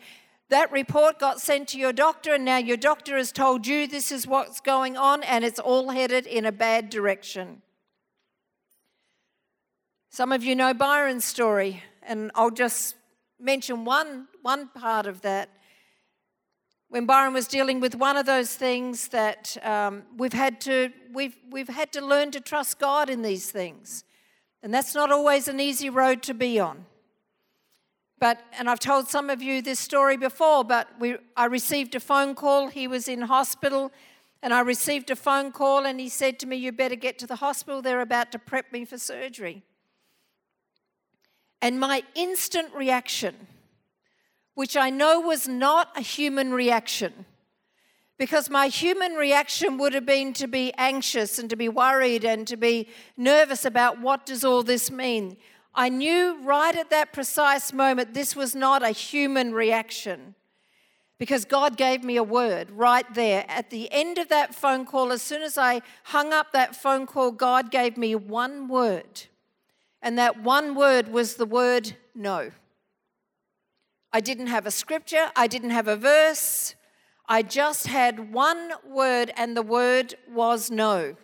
that 0.50 0.70
report 0.70 1.18
got 1.18 1.40
sent 1.40 1.68
to 1.68 1.78
your 1.78 1.92
doctor, 1.92 2.34
and 2.34 2.44
now 2.44 2.58
your 2.58 2.76
doctor 2.76 3.16
has 3.16 3.32
told 3.32 3.66
you 3.66 3.86
this 3.86 4.12
is 4.12 4.26
what's 4.26 4.60
going 4.60 4.96
on, 4.96 5.22
and 5.22 5.44
it's 5.44 5.58
all 5.58 5.90
headed 5.90 6.26
in 6.26 6.44
a 6.44 6.52
bad 6.52 6.90
direction. 6.90 7.62
Some 10.10 10.32
of 10.32 10.44
you 10.44 10.54
know 10.54 10.74
Byron's 10.74 11.24
story, 11.24 11.82
and 12.02 12.30
I'll 12.34 12.50
just 12.50 12.96
mention 13.38 13.84
one, 13.84 14.26
one 14.42 14.68
part 14.68 15.06
of 15.06 15.22
that 15.22 15.50
when 16.88 17.06
Byron 17.06 17.32
was 17.32 17.46
dealing 17.46 17.78
with 17.78 17.94
one 17.94 18.16
of 18.16 18.26
those 18.26 18.52
things 18.52 19.08
that 19.08 19.56
um, 19.62 20.02
we've 20.16 20.32
had 20.32 20.60
to 20.62 20.90
we've 21.14 21.36
we've 21.48 21.68
had 21.68 21.92
to 21.92 22.04
learn 22.04 22.32
to 22.32 22.40
trust 22.40 22.80
God 22.80 23.08
in 23.08 23.22
these 23.22 23.50
things, 23.50 24.02
and 24.62 24.74
that's 24.74 24.94
not 24.94 25.12
always 25.12 25.46
an 25.46 25.60
easy 25.60 25.88
road 25.88 26.22
to 26.24 26.34
be 26.34 26.58
on. 26.58 26.86
But 28.20 28.40
and 28.58 28.70
I've 28.70 28.78
told 28.78 29.08
some 29.08 29.30
of 29.30 29.42
you 29.42 29.62
this 29.62 29.80
story 29.80 30.16
before, 30.16 30.62
but 30.62 30.88
we 31.00 31.16
I 31.36 31.46
received 31.46 31.94
a 31.94 32.00
phone 32.00 32.34
call. 32.34 32.68
He 32.68 32.86
was 32.86 33.08
in 33.08 33.22
hospital, 33.22 33.90
and 34.42 34.54
I 34.54 34.60
received 34.60 35.10
a 35.10 35.16
phone 35.16 35.50
call, 35.50 35.86
and 35.86 35.98
he 35.98 36.08
said 36.08 36.38
to 36.40 36.46
me, 36.46 36.56
"You 36.56 36.70
better 36.70 36.96
get 36.96 37.18
to 37.20 37.26
the 37.26 37.36
hospital. 37.36 37.82
They're 37.82 38.00
about 38.00 38.30
to 38.32 38.38
prep 38.38 38.70
me 38.72 38.84
for 38.84 38.98
surgery." 38.98 39.64
And 41.62 41.80
my 41.80 42.04
instant 42.14 42.72
reaction 42.74 43.48
which 44.60 44.76
I 44.76 44.90
know 44.90 45.20
was 45.20 45.48
not 45.48 45.88
a 45.96 46.02
human 46.02 46.52
reaction. 46.52 47.24
Because 48.18 48.50
my 48.50 48.68
human 48.68 49.14
reaction 49.14 49.78
would 49.78 49.94
have 49.94 50.04
been 50.04 50.34
to 50.34 50.46
be 50.46 50.74
anxious 50.76 51.38
and 51.38 51.48
to 51.48 51.56
be 51.56 51.70
worried 51.70 52.26
and 52.26 52.46
to 52.46 52.58
be 52.58 52.86
nervous 53.16 53.64
about 53.64 54.00
what 54.00 54.26
does 54.26 54.44
all 54.44 54.62
this 54.62 54.90
mean. 54.90 55.38
I 55.74 55.88
knew 55.88 56.38
right 56.42 56.74
at 56.74 56.90
that 56.90 57.12
precise 57.12 57.72
moment 57.72 58.14
this 58.14 58.34
was 58.34 58.54
not 58.54 58.82
a 58.82 58.90
human 58.90 59.52
reaction 59.52 60.34
because 61.18 61.44
God 61.44 61.76
gave 61.76 62.02
me 62.02 62.16
a 62.16 62.22
word 62.22 62.70
right 62.70 63.04
there. 63.14 63.44
At 63.46 63.70
the 63.70 63.92
end 63.92 64.18
of 64.18 64.28
that 64.30 64.54
phone 64.54 64.86
call, 64.86 65.12
as 65.12 65.22
soon 65.22 65.42
as 65.42 65.58
I 65.58 65.82
hung 66.04 66.32
up 66.32 66.52
that 66.52 66.74
phone 66.74 67.06
call, 67.06 67.30
God 67.30 67.70
gave 67.70 67.96
me 67.96 68.14
one 68.14 68.68
word. 68.68 69.26
And 70.02 70.18
that 70.18 70.42
one 70.42 70.74
word 70.74 71.08
was 71.08 71.34
the 71.34 71.44
word 71.44 71.96
no. 72.14 72.50
I 74.12 74.20
didn't 74.20 74.48
have 74.48 74.66
a 74.66 74.70
scripture, 74.70 75.30
I 75.36 75.46
didn't 75.46 75.70
have 75.70 75.88
a 75.88 75.96
verse. 75.96 76.74
I 77.28 77.42
just 77.42 77.86
had 77.86 78.32
one 78.32 78.72
word, 78.84 79.30
and 79.36 79.56
the 79.56 79.62
word 79.62 80.16
was 80.28 80.68
no. 80.68 81.14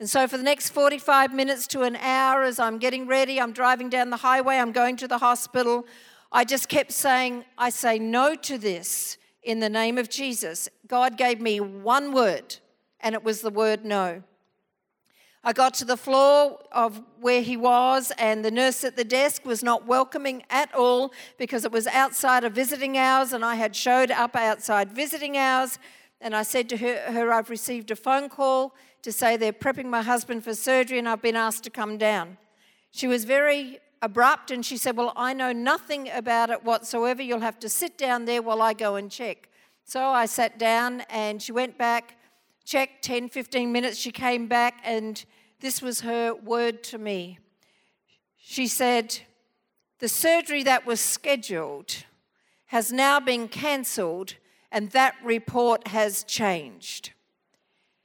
And 0.00 0.10
so, 0.10 0.26
for 0.26 0.36
the 0.36 0.42
next 0.42 0.70
45 0.70 1.32
minutes 1.32 1.68
to 1.68 1.82
an 1.82 1.94
hour, 1.96 2.42
as 2.42 2.58
I'm 2.58 2.78
getting 2.78 3.06
ready, 3.06 3.40
I'm 3.40 3.52
driving 3.52 3.88
down 3.88 4.10
the 4.10 4.16
highway, 4.16 4.56
I'm 4.56 4.72
going 4.72 4.96
to 4.96 5.08
the 5.08 5.18
hospital, 5.18 5.86
I 6.32 6.44
just 6.44 6.68
kept 6.68 6.90
saying, 6.90 7.44
I 7.56 7.70
say 7.70 8.00
no 8.00 8.34
to 8.34 8.58
this 8.58 9.18
in 9.44 9.60
the 9.60 9.68
name 9.68 9.96
of 9.98 10.10
Jesus. 10.10 10.68
God 10.88 11.16
gave 11.16 11.40
me 11.40 11.60
one 11.60 12.12
word, 12.12 12.56
and 12.98 13.14
it 13.14 13.22
was 13.22 13.40
the 13.40 13.50
word 13.50 13.84
no. 13.84 14.24
I 15.44 15.52
got 15.52 15.74
to 15.74 15.84
the 15.84 15.96
floor 15.96 16.58
of 16.72 17.00
where 17.20 17.42
he 17.42 17.56
was, 17.56 18.10
and 18.18 18.44
the 18.44 18.50
nurse 18.50 18.82
at 18.82 18.96
the 18.96 19.04
desk 19.04 19.44
was 19.44 19.62
not 19.62 19.86
welcoming 19.86 20.42
at 20.50 20.74
all 20.74 21.12
because 21.38 21.64
it 21.64 21.70
was 21.70 21.86
outside 21.86 22.42
of 22.42 22.52
visiting 22.52 22.98
hours, 22.98 23.32
and 23.32 23.44
I 23.44 23.54
had 23.54 23.76
showed 23.76 24.10
up 24.10 24.34
outside 24.34 24.90
visiting 24.90 25.36
hours. 25.36 25.78
And 26.20 26.34
I 26.34 26.42
said 26.42 26.68
to 26.70 26.78
her, 26.78 27.12
her, 27.12 27.32
I've 27.32 27.50
received 27.50 27.90
a 27.92 27.96
phone 27.96 28.28
call 28.28 28.74
to 29.04 29.12
say 29.12 29.36
they're 29.36 29.52
prepping 29.52 29.86
my 29.86 30.02
husband 30.02 30.44
for 30.44 30.54
surgery, 30.54 30.98
and 30.98 31.08
I've 31.08 31.22
been 31.22 31.36
asked 31.36 31.64
to 31.64 31.70
come 31.70 31.96
down. 31.96 32.36
She 32.90 33.06
was 33.06 33.24
very 33.24 33.78
abrupt, 34.02 34.50
and 34.50 34.66
she 34.66 34.76
said, 34.76 34.96
Well, 34.96 35.12
I 35.16 35.32
know 35.32 35.52
nothing 35.52 36.10
about 36.10 36.50
it 36.50 36.64
whatsoever. 36.64 37.22
You'll 37.22 37.40
have 37.40 37.58
to 37.60 37.68
sit 37.68 37.96
down 37.96 38.24
there 38.24 38.42
while 38.42 38.60
I 38.60 38.74
go 38.74 38.96
and 38.96 39.10
check. 39.10 39.48
So 39.84 40.02
I 40.02 40.26
sat 40.26 40.58
down, 40.58 41.02
and 41.08 41.40
she 41.40 41.52
went 41.52 41.78
back 41.78 42.16
checked 42.64 43.04
10, 43.04 43.28
15 43.28 43.70
minutes. 43.70 43.98
She 43.98 44.10
came 44.10 44.46
back, 44.46 44.80
and 44.84 45.22
this 45.60 45.82
was 45.82 46.00
her 46.00 46.34
word 46.34 46.82
to 46.84 46.98
me. 46.98 47.38
She 48.36 48.66
said, 48.66 49.18
The 49.98 50.08
surgery 50.08 50.62
that 50.64 50.86
was 50.86 51.00
scheduled 51.00 52.04
has 52.66 52.90
now 52.90 53.20
been 53.20 53.48
cancelled, 53.48 54.34
and 54.72 54.90
that 54.90 55.14
report 55.22 55.88
has 55.88 56.24
changed. 56.24 57.12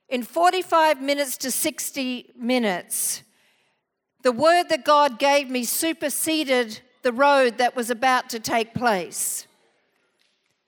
In 0.10 0.24
45 0.24 1.02
minutes 1.02 1.38
to 1.38 1.52
60 1.52 2.32
minutes, 2.36 3.22
the 4.24 4.32
word 4.32 4.70
that 4.70 4.84
God 4.84 5.20
gave 5.20 5.50
me 5.50 5.64
superseded 5.64 6.82
the 7.04 7.14
road 7.14 7.60
that 7.60 7.76
was 7.76 7.92
about 7.92 8.28
to 8.32 8.40
take 8.40 8.74
place. 8.74 9.46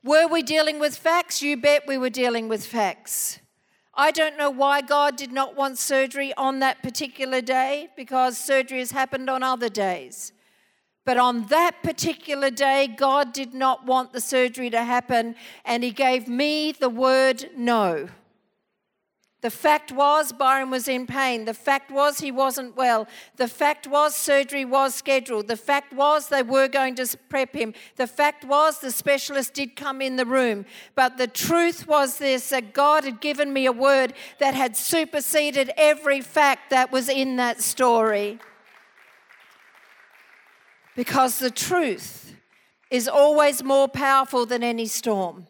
Were 0.04 0.27
we 0.27 0.43
dealing 0.43 0.80
with 0.80 0.95
facts? 0.95 1.41
You 1.41 1.58
bet 1.58 1.88
we 1.88 1.97
were 1.97 2.12
dealing 2.12 2.49
with 2.49 2.65
facts. 2.65 3.39
I 3.95 4.12
don't 4.12 4.38
know 4.38 4.49
why 4.51 4.82
God 4.82 5.15
did 5.15 5.32
not 5.32 5.56
want 5.56 5.80
surgery 5.80 6.34
on 6.38 6.60
that 6.60 6.84
particular 6.84 7.41
day 7.41 7.89
because 7.97 8.38
surgery 8.38 8.80
has 8.80 8.91
happened 8.91 9.30
on 9.30 9.41
other 9.41 9.69
days. 9.69 10.34
But 11.04 11.17
on 11.17 11.47
that 11.47 11.82
particular 11.82 12.51
day, 12.51 12.88
God 12.88 13.34
did 13.34 13.56
not 13.56 13.88
want 13.88 14.13
the 14.13 14.21
surgery 14.21 14.69
to 14.69 14.84
happen, 14.84 15.36
and 15.65 15.84
He 15.84 15.91
gave 15.91 16.27
me 16.27 16.71
the 16.71 16.89
word 16.89 17.49
no. 17.58 18.08
The 19.41 19.49
fact 19.49 19.91
was, 19.91 20.32
Byron 20.32 20.69
was 20.69 20.88
in 20.88 21.08
pain. 21.08 21.45
The 21.45 21.56
fact 21.56 21.89
was, 21.89 22.19
he 22.19 22.32
wasn't 22.32 22.75
well. 22.75 23.08
The 23.38 23.47
fact 23.47 23.88
was, 23.88 24.15
surgery 24.15 24.65
was 24.65 24.93
scheduled. 24.93 25.47
The 25.47 25.58
fact 25.58 25.93
was, 25.93 26.30
they 26.30 26.43
were 26.43 26.67
going 26.67 26.93
to 26.95 27.17
prep 27.27 27.56
him. 27.56 27.73
The 27.95 28.06
fact 28.06 28.45
was, 28.45 28.80
the 28.80 28.91
specialist 28.91 29.56
did 29.56 29.75
come 29.75 29.99
in 29.99 30.15
the 30.15 30.27
room. 30.27 30.65
But 30.93 31.17
the 31.17 31.25
truth 31.25 31.88
was 31.88 32.19
this 32.19 32.49
that 32.49 32.73
God 32.73 33.04
had 33.04 33.19
given 33.19 33.51
me 33.51 33.65
a 33.65 33.71
word 33.71 34.13
that 34.38 34.54
had 34.54 34.77
superseded 34.77 35.71
every 35.75 36.21
fact 36.21 36.69
that 36.69 36.91
was 36.91 37.10
in 37.10 37.38
that 37.38 37.62
story. 37.62 38.39
Because 40.95 41.39
the 41.39 41.49
truth 41.49 42.36
is 42.91 43.08
always 43.08 43.63
more 43.63 43.88
powerful 43.88 44.45
than 44.45 44.62
any 44.62 44.86
storm. 44.86 45.47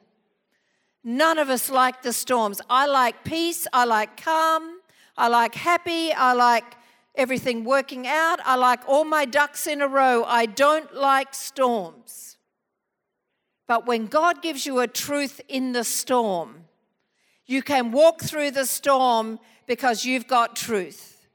None 1.04 1.40
of 1.40 1.50
us 1.50 1.70
like 1.70 2.04
the 2.04 2.14
storms. 2.14 2.62
I 2.70 2.86
like 2.86 3.24
peace. 3.24 3.68
I 3.74 3.86
like 3.86 4.22
calm. 4.22 4.80
I 5.18 5.28
like 5.28 5.56
happy. 5.56 6.14
I 6.14 6.34
like 6.34 6.76
everything 7.16 7.64
working 7.64 8.08
out. 8.08 8.40
I 8.46 8.56
like 8.56 8.88
all 8.88 9.04
my 9.04 9.26
ducks 9.26 9.68
in 9.68 9.82
a 9.82 9.88
row. 9.88 10.24
I 10.24 10.46
don't 10.46 10.94
like 10.94 11.34
storms. 11.34 12.38
But 13.68 13.88
when 13.88 14.08
God 14.08 14.42
gives 14.42 14.66
you 14.66 14.80
a 14.80 14.88
truth 14.88 15.42
in 15.48 15.72
the 15.72 15.84
storm, 15.84 16.66
you 17.46 17.62
can 17.62 17.92
walk 17.92 18.22
through 18.22 18.52
the 18.52 18.66
storm 18.66 19.40
because 19.66 20.06
you've 20.06 20.28
got 20.28 20.56
truth. 20.56 21.28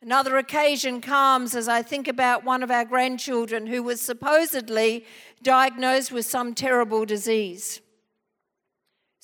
Another 0.00 0.36
occasion 0.36 1.00
comes 1.00 1.54
as 1.54 1.68
I 1.68 1.82
think 1.82 2.08
about 2.08 2.44
one 2.44 2.62
of 2.62 2.70
our 2.70 2.84
grandchildren 2.84 3.68
who 3.68 3.82
was 3.82 4.00
supposedly 4.00 5.04
diagnosed 5.42 6.10
with 6.10 6.26
some 6.26 6.54
terrible 6.54 7.04
disease. 7.04 7.80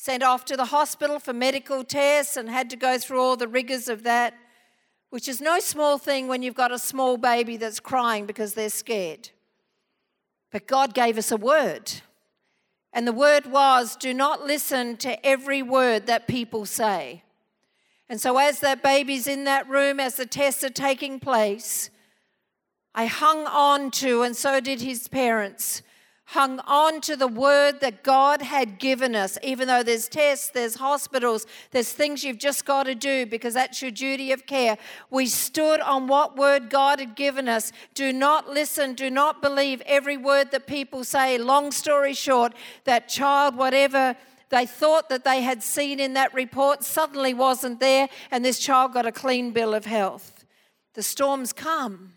Sent 0.01 0.23
off 0.23 0.45
to 0.45 0.57
the 0.57 0.67
hospital 0.67 1.19
for 1.19 1.33
medical 1.33 1.83
tests 1.83 2.37
and 2.37 2.49
had 2.49 2.71
to 2.71 2.77
go 2.77 2.99
through 2.99 3.21
all 3.21 3.37
the 3.37 3.49
rigors 3.49 3.89
of 3.89 4.05
that, 4.05 4.33
which 5.11 5.27
is 5.27 5.41
no 5.41 5.59
small 5.59 5.99
thing 5.99 6.29
when 6.29 6.41
you've 6.41 6.55
got 6.55 6.71
a 6.71 6.79
small 6.79 7.17
baby 7.17 7.57
that's 7.57 7.81
crying 7.81 8.25
because 8.25 8.55
they're 8.55 8.71
scared. 8.71 9.31
But 10.53 10.69
God 10.69 10.95
gave 10.95 11.19
us 11.19 11.33
a 11.33 11.37
word. 11.37 11.91
And 12.93 13.09
the 13.09 13.13
word 13.13 13.47
was 13.47 13.97
do 13.97 14.15
not 14.15 14.47
listen 14.47 14.97
to 14.99 15.27
every 15.27 15.63
word 15.63 16.07
that 16.07 16.29
people 16.29 16.65
say. 16.65 17.25
And 18.09 18.21
so, 18.21 18.39
as 18.39 18.61
that 18.61 18.85
baby's 18.85 19.27
in 19.27 19.43
that 19.45 19.69
room, 19.69 19.99
as 19.99 20.15
the 20.15 20.27
tests 20.27 20.63
are 20.63 20.71
taking 20.71 21.19
place, 21.19 21.91
I 22.95 23.07
hung 23.07 23.49
on 23.49 23.91
to, 24.03 24.23
and 24.23 24.37
so 24.37 24.61
did 24.61 24.81
his 24.81 25.09
parents, 25.09 25.83
hung 26.33 26.61
on 26.67 27.01
to 27.01 27.17
the 27.17 27.27
word 27.27 27.81
that 27.81 28.03
God 28.03 28.43
had 28.43 28.79
given 28.79 29.17
us, 29.17 29.39
even 29.43 29.67
though 29.67 29.83
there's 29.83 30.11
tests, 30.11 30.51
there's 30.51 30.75
hospitals, 30.75 31.47
there's 31.71 31.91
things 31.91 32.23
you've 32.23 32.37
just 32.37 32.67
got 32.67 32.83
to 32.83 32.95
do 32.95 33.25
because 33.25 33.55
that's 33.55 33.81
your 33.81 33.91
duty 33.91 34.31
of 34.33 34.45
care. 34.45 34.77
We 35.11 35.25
stood 35.25 35.81
on 35.81 36.07
what 36.07 36.37
word 36.37 36.69
God 36.69 37.01
had 37.01 37.17
given 37.17 37.49
us. 37.49 37.73
Do 37.95 38.13
not 38.13 38.47
listen, 38.47 38.93
do 38.93 39.09
not 39.09 39.41
believe 39.41 39.81
every 39.87 40.19
word 40.19 40.51
that 40.51 40.67
people 40.67 41.03
say. 41.03 41.39
Long 41.39 41.73
story 41.73 42.13
short, 42.13 42.53
that 42.85 43.09
child, 43.09 43.57
whatever 43.57 44.15
they 44.51 44.67
thought 44.67 45.09
that 45.09 45.25
they 45.25 45.41
had 45.41 45.63
seen 45.63 45.99
in 45.99 46.13
that 46.13 46.35
report 46.35 46.85
suddenly 46.85 47.33
wasn't 47.33 47.81
there, 47.81 48.07
and 48.31 48.45
this 48.45 48.59
child 48.59 48.93
got 48.93 49.07
a 49.07 49.13
clean 49.13 49.53
bill 49.53 49.73
of 49.73 49.87
health. 49.87 50.45
The 50.93 51.03
storms 51.03 51.55
come. 51.55 52.13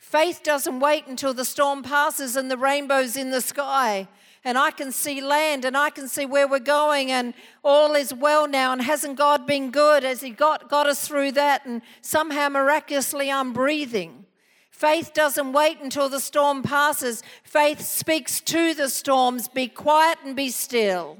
Faith 0.00 0.40
doesn't 0.42 0.80
wait 0.80 1.06
until 1.06 1.32
the 1.32 1.44
storm 1.44 1.84
passes 1.84 2.34
and 2.34 2.50
the 2.50 2.56
rainbow's 2.56 3.16
in 3.16 3.30
the 3.30 3.40
sky 3.40 4.08
and 4.44 4.56
I 4.56 4.70
can 4.70 4.90
see 4.90 5.20
land 5.20 5.64
and 5.64 5.76
I 5.76 5.90
can 5.90 6.08
see 6.08 6.24
where 6.24 6.48
we're 6.48 6.58
going 6.60 7.10
and 7.10 7.34
all 7.62 7.94
is 7.94 8.14
well 8.14 8.48
now. 8.48 8.72
And 8.72 8.80
hasn't 8.80 9.16
God 9.16 9.46
been 9.46 9.70
good 9.70 10.04
as 10.04 10.22
He 10.22 10.30
got, 10.30 10.68
got 10.68 10.86
us 10.86 11.06
through 11.06 11.32
that? 11.32 11.66
And 11.66 11.82
somehow 12.00 12.48
miraculously 12.48 13.30
I'm 13.30 13.52
breathing. 13.52 14.24
Faith 14.70 15.12
doesn't 15.12 15.52
wait 15.52 15.80
until 15.80 16.08
the 16.08 16.20
storm 16.20 16.62
passes. 16.62 17.22
Faith 17.44 17.82
speaks 17.82 18.40
to 18.40 18.72
the 18.72 18.88
storms 18.88 19.46
be 19.46 19.68
quiet 19.68 20.18
and 20.24 20.34
be 20.34 20.48
still. 20.48 21.18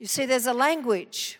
You 0.00 0.06
see, 0.06 0.26
there's 0.26 0.48
a 0.48 0.52
language. 0.52 1.38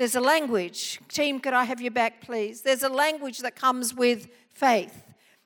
There's 0.00 0.16
a 0.16 0.20
language. 0.22 0.98
Team, 1.08 1.40
could 1.40 1.52
I 1.52 1.64
have 1.64 1.82
you 1.82 1.90
back, 1.90 2.22
please? 2.22 2.62
There's 2.62 2.82
a 2.82 2.88
language 2.88 3.40
that 3.40 3.54
comes 3.54 3.92
with 3.92 4.28
faith. 4.54 5.02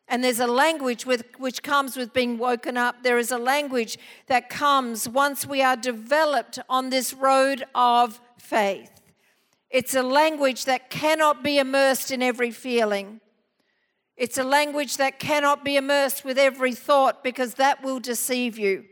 And 0.07 0.23
there's 0.23 0.39
a 0.39 0.47
language 0.47 1.05
with, 1.05 1.25
which 1.39 1.61
comes 1.61 1.97
with 1.97 2.13
being 2.13 2.39
woken 2.39 2.77
up. 2.77 3.03
There 3.03 3.19
is 3.19 3.33
a 3.33 3.37
language 3.37 3.99
that 4.29 4.49
comes 4.49 5.09
once 5.09 5.45
we 5.45 5.61
are 5.61 5.75
developed 5.75 6.61
on 6.69 6.91
this 6.91 7.13
road 7.13 7.65
of 7.75 8.21
faith. 8.39 9.01
It's 9.71 9.97
a 9.97 10.05
language 10.05 10.67
that 10.67 10.89
cannot 10.89 11.43
be 11.43 11.59
immersed 11.59 12.13
in 12.13 12.23
every 12.23 12.53
feeling. 12.53 13.21
It's 14.17 14.39
a 14.39 14.45
language 14.45 14.99
that 14.99 15.19
cannot 15.19 15.65
be 15.65 15.77
immersed 15.77 16.25
with 16.25 16.39
every 16.39 16.77
thought 16.77 17.25
because 17.25 17.55
that 17.55 17.83
will 17.83 17.99
deceive 17.99 18.57
you. 18.57 18.85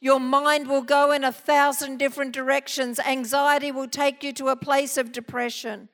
Your 0.00 0.20
mind 0.20 0.68
will 0.68 0.82
go 0.82 1.12
in 1.12 1.24
a 1.24 1.32
thousand 1.32 1.98
different 1.98 2.32
directions. 2.32 2.98
Anxiety 3.00 3.72
will 3.72 3.88
take 3.88 4.22
you 4.22 4.32
to 4.34 4.48
a 4.48 4.56
place 4.56 4.96
of 4.96 5.12
depression. 5.12 5.88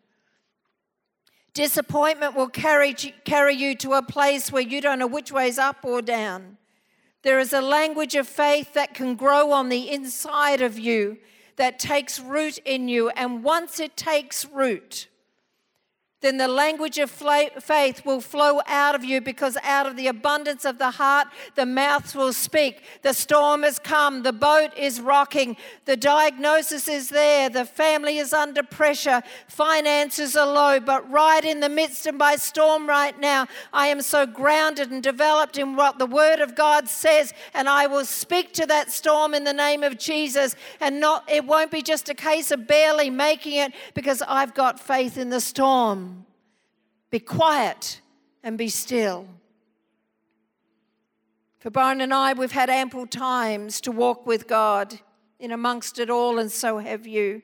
Disappointment 1.54 2.34
will 2.34 2.48
carry, 2.48 2.94
carry 2.94 3.54
you 3.54 3.74
to 3.76 3.92
a 3.92 4.02
place 4.02 4.50
where 4.50 4.62
you 4.62 4.80
don't 4.80 4.98
know 4.98 5.06
which 5.06 5.30
way 5.30 5.48
is 5.48 5.58
up 5.58 5.84
or 5.84 6.00
down. 6.00 6.56
There 7.22 7.38
is 7.38 7.52
a 7.52 7.60
language 7.60 8.16
of 8.16 8.26
faith 8.26 8.72
that 8.74 8.94
can 8.94 9.14
grow 9.14 9.52
on 9.52 9.68
the 9.68 9.90
inside 9.90 10.60
of 10.60 10.78
you, 10.78 11.18
that 11.56 11.78
takes 11.78 12.18
root 12.18 12.58
in 12.64 12.88
you. 12.88 13.10
And 13.10 13.44
once 13.44 13.78
it 13.78 13.96
takes 13.96 14.46
root, 14.46 15.06
then 16.22 16.38
the 16.38 16.48
language 16.48 16.98
of 16.98 17.11
faith 17.11 18.06
will 18.06 18.20
flow 18.20 18.61
out 18.66 18.94
of 18.94 19.04
you 19.04 19.20
because 19.20 19.56
out 19.62 19.87
of 19.87 19.96
the 19.96 20.06
abundance 20.06 20.64
of 20.64 20.78
the 20.78 20.92
heart, 20.92 21.28
the 21.56 21.66
mouth 21.66 22.14
will 22.14 22.32
speak. 22.32 22.82
The 23.02 23.12
storm 23.12 23.64
has 23.64 23.78
come, 23.78 24.22
the 24.22 24.32
boat 24.32 24.70
is 24.76 25.00
rocking, 25.00 25.56
the 25.85 25.96
diagnosis 25.96 26.88
is 26.88 27.08
there, 27.08 27.50
the 27.50 27.64
family 27.64 28.18
is 28.18 28.32
under 28.32 28.62
pressure, 28.62 29.22
finances 29.48 30.37
are 30.37 30.46
low, 30.46 30.80
but 30.80 31.08
right 31.11 31.44
in 31.44 31.61
the 31.61 31.68
midst 31.68 32.06
of 32.06 32.14
my 32.14 32.37
storm 32.37 32.88
right 32.88 33.18
now, 33.18 33.46
I 33.72 33.88
am 33.88 34.00
so 34.00 34.24
grounded 34.24 34.90
and 34.90 35.02
developed 35.02 35.58
in 35.58 35.76
what 35.76 35.98
the 35.98 36.06
Word 36.06 36.40
of 36.40 36.54
God 36.54 36.88
says, 36.88 37.35
and 37.52 37.68
I 37.68 37.87
will 37.88 38.04
speak 38.04 38.52
to 38.54 38.66
that 38.66 38.90
storm 38.92 39.35
in 39.35 39.44
the 39.44 39.52
name 39.52 39.82
of 39.82 39.98
Jesus. 39.98 40.54
And 40.80 41.00
not, 41.00 41.28
it 41.28 41.44
won't 41.44 41.70
be 41.70 41.82
just 41.82 42.08
a 42.08 42.14
case 42.14 42.50
of 42.50 42.66
barely 42.66 43.11
making 43.11 43.54
it 43.54 43.72
because 43.94 44.22
I've 44.26 44.54
got 44.54 44.78
faith 44.78 45.18
in 45.18 45.30
the 45.30 45.40
storm. 45.40 46.12
Be 47.12 47.20
quiet 47.20 48.01
and 48.42 48.57
be 48.57 48.70
still. 48.70 49.29
For 51.59 51.68
Byron 51.68 52.01
and 52.01 52.12
I, 52.12 52.33
we've 52.33 52.53
had 52.53 52.70
ample 52.70 53.07
times 53.07 53.83
to 53.83 53.92
walk 53.92 54.27
with 54.27 54.48
God 54.48 54.98
in 55.38 55.53
amongst 55.53 55.98
it 55.98 56.09
all, 56.09 56.38
and 56.38 56.51
so 56.51 56.79
have 56.79 57.07
you. 57.07 57.42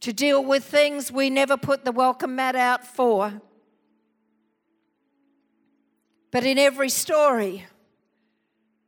To 0.00 0.14
deal 0.14 0.42
with 0.42 0.64
things 0.64 1.12
we 1.12 1.28
never 1.28 1.58
put 1.58 1.84
the 1.84 1.92
welcome 1.92 2.34
mat 2.34 2.56
out 2.56 2.86
for. 2.86 3.42
But 6.30 6.44
in 6.44 6.56
every 6.56 6.88
story, 6.88 7.66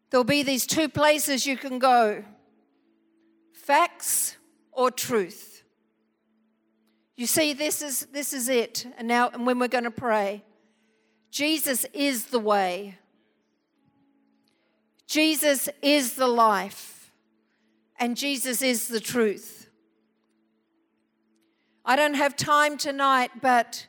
there'll 0.08 0.24
be 0.24 0.42
these 0.42 0.66
two 0.66 0.88
places 0.88 1.46
you 1.46 1.58
can 1.58 1.78
go 1.78 2.24
facts 3.52 4.38
or 4.72 4.90
truth. 4.90 5.53
You 7.16 7.26
see, 7.26 7.52
this 7.52 7.80
is, 7.80 8.06
this 8.12 8.32
is 8.32 8.48
it. 8.48 8.86
And 8.98 9.06
now, 9.06 9.30
and 9.32 9.46
when 9.46 9.58
we're 9.58 9.68
going 9.68 9.84
to 9.84 9.90
pray, 9.90 10.42
Jesus 11.30 11.84
is 11.92 12.26
the 12.26 12.38
way, 12.38 12.98
Jesus 15.06 15.68
is 15.82 16.14
the 16.14 16.26
life, 16.26 17.12
and 17.98 18.16
Jesus 18.16 18.62
is 18.62 18.88
the 18.88 19.00
truth. 19.00 19.68
I 21.84 21.96
don't 21.96 22.14
have 22.14 22.36
time 22.36 22.78
tonight, 22.78 23.30
but 23.42 23.86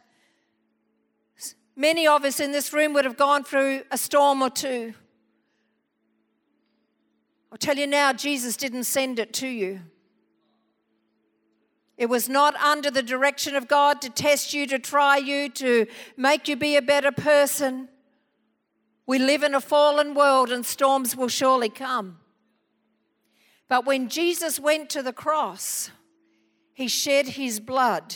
many 1.75 2.07
of 2.07 2.25
us 2.25 2.39
in 2.39 2.51
this 2.51 2.73
room 2.73 2.93
would 2.93 3.05
have 3.05 3.17
gone 3.17 3.43
through 3.43 3.83
a 3.91 3.97
storm 3.97 4.41
or 4.41 4.49
two. 4.49 4.93
I'll 7.51 7.57
tell 7.57 7.77
you 7.77 7.87
now, 7.87 8.11
Jesus 8.11 8.57
didn't 8.57 8.83
send 8.83 9.17
it 9.17 9.33
to 9.35 9.47
you. 9.47 9.81
It 11.97 12.07
was 12.07 12.27
not 12.27 12.55
under 12.55 12.91
the 12.91 13.03
direction 13.03 13.55
of 13.55 13.67
God 13.67 14.01
to 14.01 14.09
test 14.09 14.53
you, 14.53 14.67
to 14.67 14.79
try 14.79 15.17
you, 15.17 15.49
to 15.49 15.87
make 16.17 16.47
you 16.47 16.55
be 16.55 16.75
a 16.75 16.81
better 16.81 17.11
person. 17.11 17.87
We 19.05 19.19
live 19.19 19.43
in 19.43 19.55
a 19.55 19.61
fallen 19.61 20.13
world 20.13 20.51
and 20.51 20.65
storms 20.65 21.15
will 21.15 21.29
surely 21.29 21.69
come. 21.69 22.19
But 23.67 23.85
when 23.85 24.09
Jesus 24.09 24.59
went 24.59 24.89
to 24.91 25.01
the 25.01 25.13
cross, 25.13 25.91
he 26.73 26.87
shed 26.87 27.29
his 27.29 27.59
blood 27.59 28.15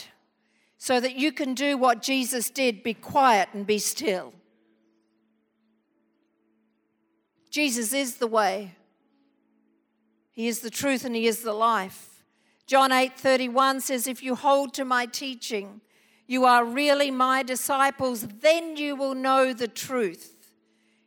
so 0.76 1.00
that 1.00 1.16
you 1.16 1.32
can 1.32 1.54
do 1.54 1.76
what 1.76 2.02
Jesus 2.02 2.50
did 2.50 2.82
be 2.82 2.94
quiet 2.94 3.48
and 3.52 3.66
be 3.66 3.78
still. 3.78 4.32
Jesus 7.50 7.92
is 7.92 8.16
the 8.16 8.26
way, 8.26 8.76
He 10.30 10.46
is 10.46 10.60
the 10.60 10.70
truth, 10.70 11.04
and 11.04 11.14
He 11.14 11.26
is 11.26 11.42
the 11.42 11.52
life. 11.52 12.09
John 12.70 12.92
8:31 12.92 13.80
says 13.80 14.06
if 14.06 14.22
you 14.22 14.36
hold 14.36 14.74
to 14.74 14.84
my 14.84 15.04
teaching, 15.04 15.80
you 16.28 16.44
are 16.44 16.64
really 16.64 17.10
my 17.10 17.42
disciples, 17.42 18.24
then 18.38 18.76
you 18.76 18.94
will 18.94 19.16
know 19.16 19.52
the 19.52 19.66
truth, 19.66 20.54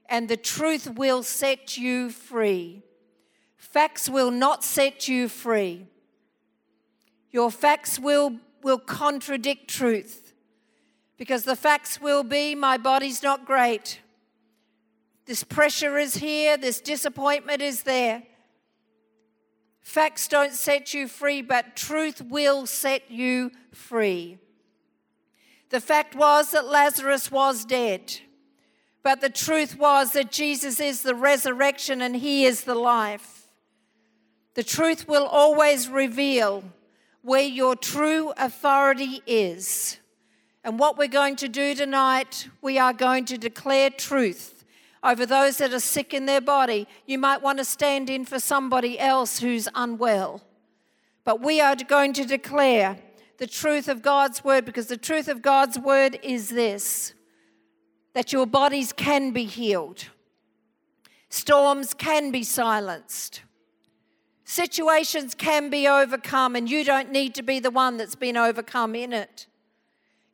and 0.10 0.28
the 0.28 0.36
truth 0.36 0.90
will 0.98 1.24
set 1.24 1.78
you 1.78 2.10
free. 2.10 2.84
Facts 3.56 4.10
will 4.10 4.30
not 4.30 4.66
set 4.66 5.08
you 5.08 5.30
free. 5.30 5.88
Your 7.32 7.50
facts 7.50 7.98
will, 7.98 8.40
will 8.62 8.78
contradict 8.78 9.70
truth 9.70 10.34
because 11.16 11.46
the 11.46 11.56
facts 11.56 12.02
will 12.02 12.24
be 12.24 12.56
my 12.56 12.78
body's 12.78 13.24
not 13.24 13.46
great. 13.46 14.02
This 15.28 15.46
pressure 15.46 15.98
is 15.98 16.16
here, 16.16 16.58
this 16.58 16.82
disappointment 16.82 17.62
is 17.62 17.84
there. 17.84 18.24
Facts 19.84 20.30
don't 20.30 20.54
set 20.54 20.94
you 20.94 21.08
free, 21.08 21.42
but 21.42 21.76
truth 21.76 22.22
will 22.22 22.66
set 22.66 23.12
you 23.12 23.52
free. 23.72 24.40
The 25.70 25.82
fact 25.82 26.16
was 26.16 26.52
that 26.52 26.66
Lazarus 26.66 27.30
was 27.30 27.66
dead, 27.66 28.20
but 29.04 29.20
the 29.20 29.30
truth 29.30 29.78
was 29.78 30.14
that 30.14 30.32
Jesus 30.32 30.80
is 30.80 31.04
the 31.04 31.14
resurrection 31.14 32.02
and 32.02 32.16
he 32.16 32.46
is 32.46 32.64
the 32.64 32.76
life. 32.76 33.50
The 34.54 34.64
truth 34.64 35.08
will 35.08 35.26
always 35.26 35.90
reveal 35.90 36.64
where 37.22 37.42
your 37.42 37.76
true 37.76 38.32
authority 38.38 39.22
is. 39.28 39.98
And 40.64 40.80
what 40.80 40.98
we're 40.98 41.08
going 41.08 41.36
to 41.38 41.50
do 41.50 41.76
tonight, 41.76 42.48
we 42.62 42.78
are 42.78 42.94
going 42.94 43.26
to 43.26 43.38
declare 43.38 43.90
truth 43.90 44.63
over 45.04 45.26
those 45.26 45.58
that 45.58 45.74
are 45.74 45.80
sick 45.80 46.14
in 46.14 46.26
their 46.26 46.42
body. 46.42 46.88
You 47.06 47.20
might 47.20 47.42
want 47.42 47.58
to 47.60 47.66
stand 47.66 48.10
in 48.10 48.26
for 48.26 48.40
somebody 48.40 48.98
else 48.98 49.40
who's 49.40 49.68
unwell. 49.76 50.42
But 51.24 51.42
we 51.42 51.62
are 51.62 51.76
going 51.76 52.14
to 52.14 52.26
declare 52.26 52.98
the 53.38 53.48
truth 53.48 53.88
of 53.88 54.02
God's 54.02 54.44
word 54.44 54.66
because 54.66 54.88
the 54.88 54.98
truth 54.98 55.28
of 55.28 55.42
God's 55.42 55.78
word 55.78 56.20
is 56.24 56.50
this 56.50 57.14
that 58.14 58.32
your 58.32 58.46
bodies 58.46 58.94
can 58.94 59.32
be 59.32 59.46
healed, 59.46 60.06
storms 61.30 61.94
can 61.94 62.32
be 62.32 62.44
silenced. 62.44 63.42
Situations 64.46 65.34
can 65.34 65.70
be 65.70 65.88
overcome, 65.88 66.56
and 66.56 66.70
you 66.70 66.84
don't 66.84 67.12
need 67.12 67.34
to 67.34 67.42
be 67.42 67.60
the 67.60 67.72
one 67.72 67.98
that's 67.98 68.14
been 68.14 68.38
overcome 68.38 68.94
in 68.94 69.14
it. 69.14 69.48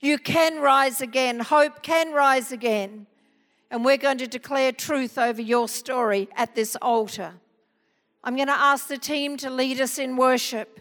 You 0.01 0.17
can 0.17 0.59
rise 0.59 0.99
again. 0.99 1.39
Hope 1.39 1.83
can 1.83 2.11
rise 2.11 2.51
again. 2.51 3.05
And 3.71 3.85
we're 3.85 3.97
going 3.97 4.17
to 4.17 4.27
declare 4.27 4.71
truth 4.71 5.17
over 5.17 5.41
your 5.41 5.67
story 5.67 6.27
at 6.35 6.55
this 6.55 6.75
altar. 6.81 7.33
I'm 8.23 8.35
going 8.35 8.47
to 8.47 8.53
ask 8.53 8.87
the 8.87 8.97
team 8.97 9.37
to 9.37 9.49
lead 9.49 9.79
us 9.79 9.99
in 9.99 10.17
worship. 10.17 10.79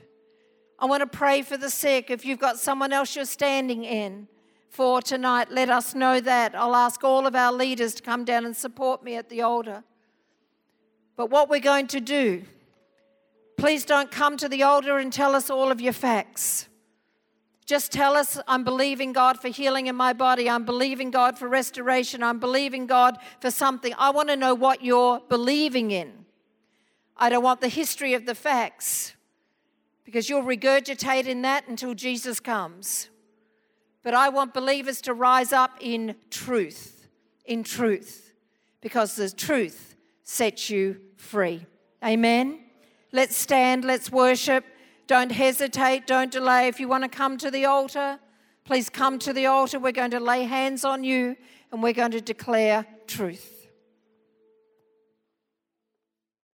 I 0.79 0.87
want 0.87 1.01
to 1.01 1.18
pray 1.18 1.42
for 1.42 1.57
the 1.57 1.70
sick. 1.70 2.11
If 2.11 2.24
you've 2.24 2.38
got 2.38 2.59
someone 2.59 2.92
else 2.92 3.14
you're 3.14 3.24
standing 3.24 3.85
in 3.85 4.29
for 4.70 5.03
tonight, 5.03 5.51
let 5.51 5.68
us 5.68 5.94
know 5.94 6.20
that. 6.20 6.55
I'll 6.55 6.77
ask 6.77 7.03
all 7.05 7.27
of 7.27 7.35
our 7.35 7.53
leaders 7.53 7.94
to 7.94 8.03
come 8.03 8.24
down 8.24 8.46
and 8.46 8.57
support 8.57 9.03
me 9.03 9.16
at 9.16 9.29
the 9.29 9.42
altar. 9.42 9.83
But 11.16 11.31
what 11.31 11.51
we're 11.51 11.59
going 11.61 11.88
to 11.88 12.01
do, 12.01 12.44
please 13.57 13.85
don't 13.85 14.11
come 14.11 14.37
to 14.37 14.48
the 14.48 14.62
altar 14.62 14.98
and 14.98 15.12
tell 15.12 15.35
us 15.35 15.51
all 15.51 15.72
of 15.72 15.81
your 15.81 15.92
facts. 15.92 16.67
Just 17.68 17.92
tell 17.92 18.16
us, 18.16 18.40
I'm 18.48 18.64
believing 18.64 19.12
God 19.12 19.38
for 19.38 19.48
healing 19.48 19.88
in 19.88 19.94
my 19.94 20.14
body. 20.14 20.48
I'm 20.48 20.64
believing 20.64 21.11
God 21.11 21.38
for 21.38 21.48
restoration. 21.48 22.22
I'm 22.22 22.38
believing 22.38 22.87
God 22.87 23.18
for 23.42 23.50
something. 23.50 23.92
I 23.98 24.09
want 24.09 24.31
to 24.31 24.37
know 24.37 24.54
what 24.54 24.83
you're 24.83 25.20
believing 25.28 25.90
in. 25.90 26.24
I 27.14 27.28
don't 27.28 27.42
want 27.42 27.61
the 27.61 27.68
history 27.68 28.14
of 28.14 28.24
the 28.24 28.35
facts 28.35 29.12
because 30.07 30.31
you'll 30.31 30.44
regurgitate 30.44 31.26
in 31.26 31.42
that 31.42 31.68
until 31.68 31.92
Jesus 31.92 32.40
comes. 32.40 33.11
But 34.02 34.14
I 34.14 34.31
want 34.31 34.54
believers 34.54 35.02
to 35.02 35.12
rise 35.12 35.52
up 35.52 35.72
in 35.78 36.16
truth, 36.31 37.07
in 37.44 37.64
truth, 37.64 38.33
because 38.81 39.14
the 39.14 39.28
truth 39.28 39.94
sets 40.24 40.70
you 40.70 41.02
free. 41.18 41.66
Amen. 42.02 42.61
Let's 43.12 43.37
stand, 43.37 43.85
let's 43.85 44.11
worship. 44.11 44.64
Don't 45.08 45.32
hesitate, 45.32 46.06
don't 46.06 46.30
delay. 46.30 46.68
If 46.68 46.78
you 46.78 46.86
want 46.86 47.02
to 47.02 47.08
come 47.08 47.38
to 47.38 47.50
the 47.50 47.64
altar, 47.64 48.20
please 48.66 48.90
come 48.90 49.18
to 49.20 49.32
the 49.32 49.46
altar. 49.46 49.78
We're 49.78 49.90
going 49.90 50.10
to 50.10 50.20
lay 50.20 50.44
hands 50.44 50.84
on 50.84 51.02
you 51.02 51.34
and 51.72 51.82
we're 51.82 51.94
going 51.94 52.10
to 52.10 52.20
declare 52.20 52.86
truth. 53.06 53.57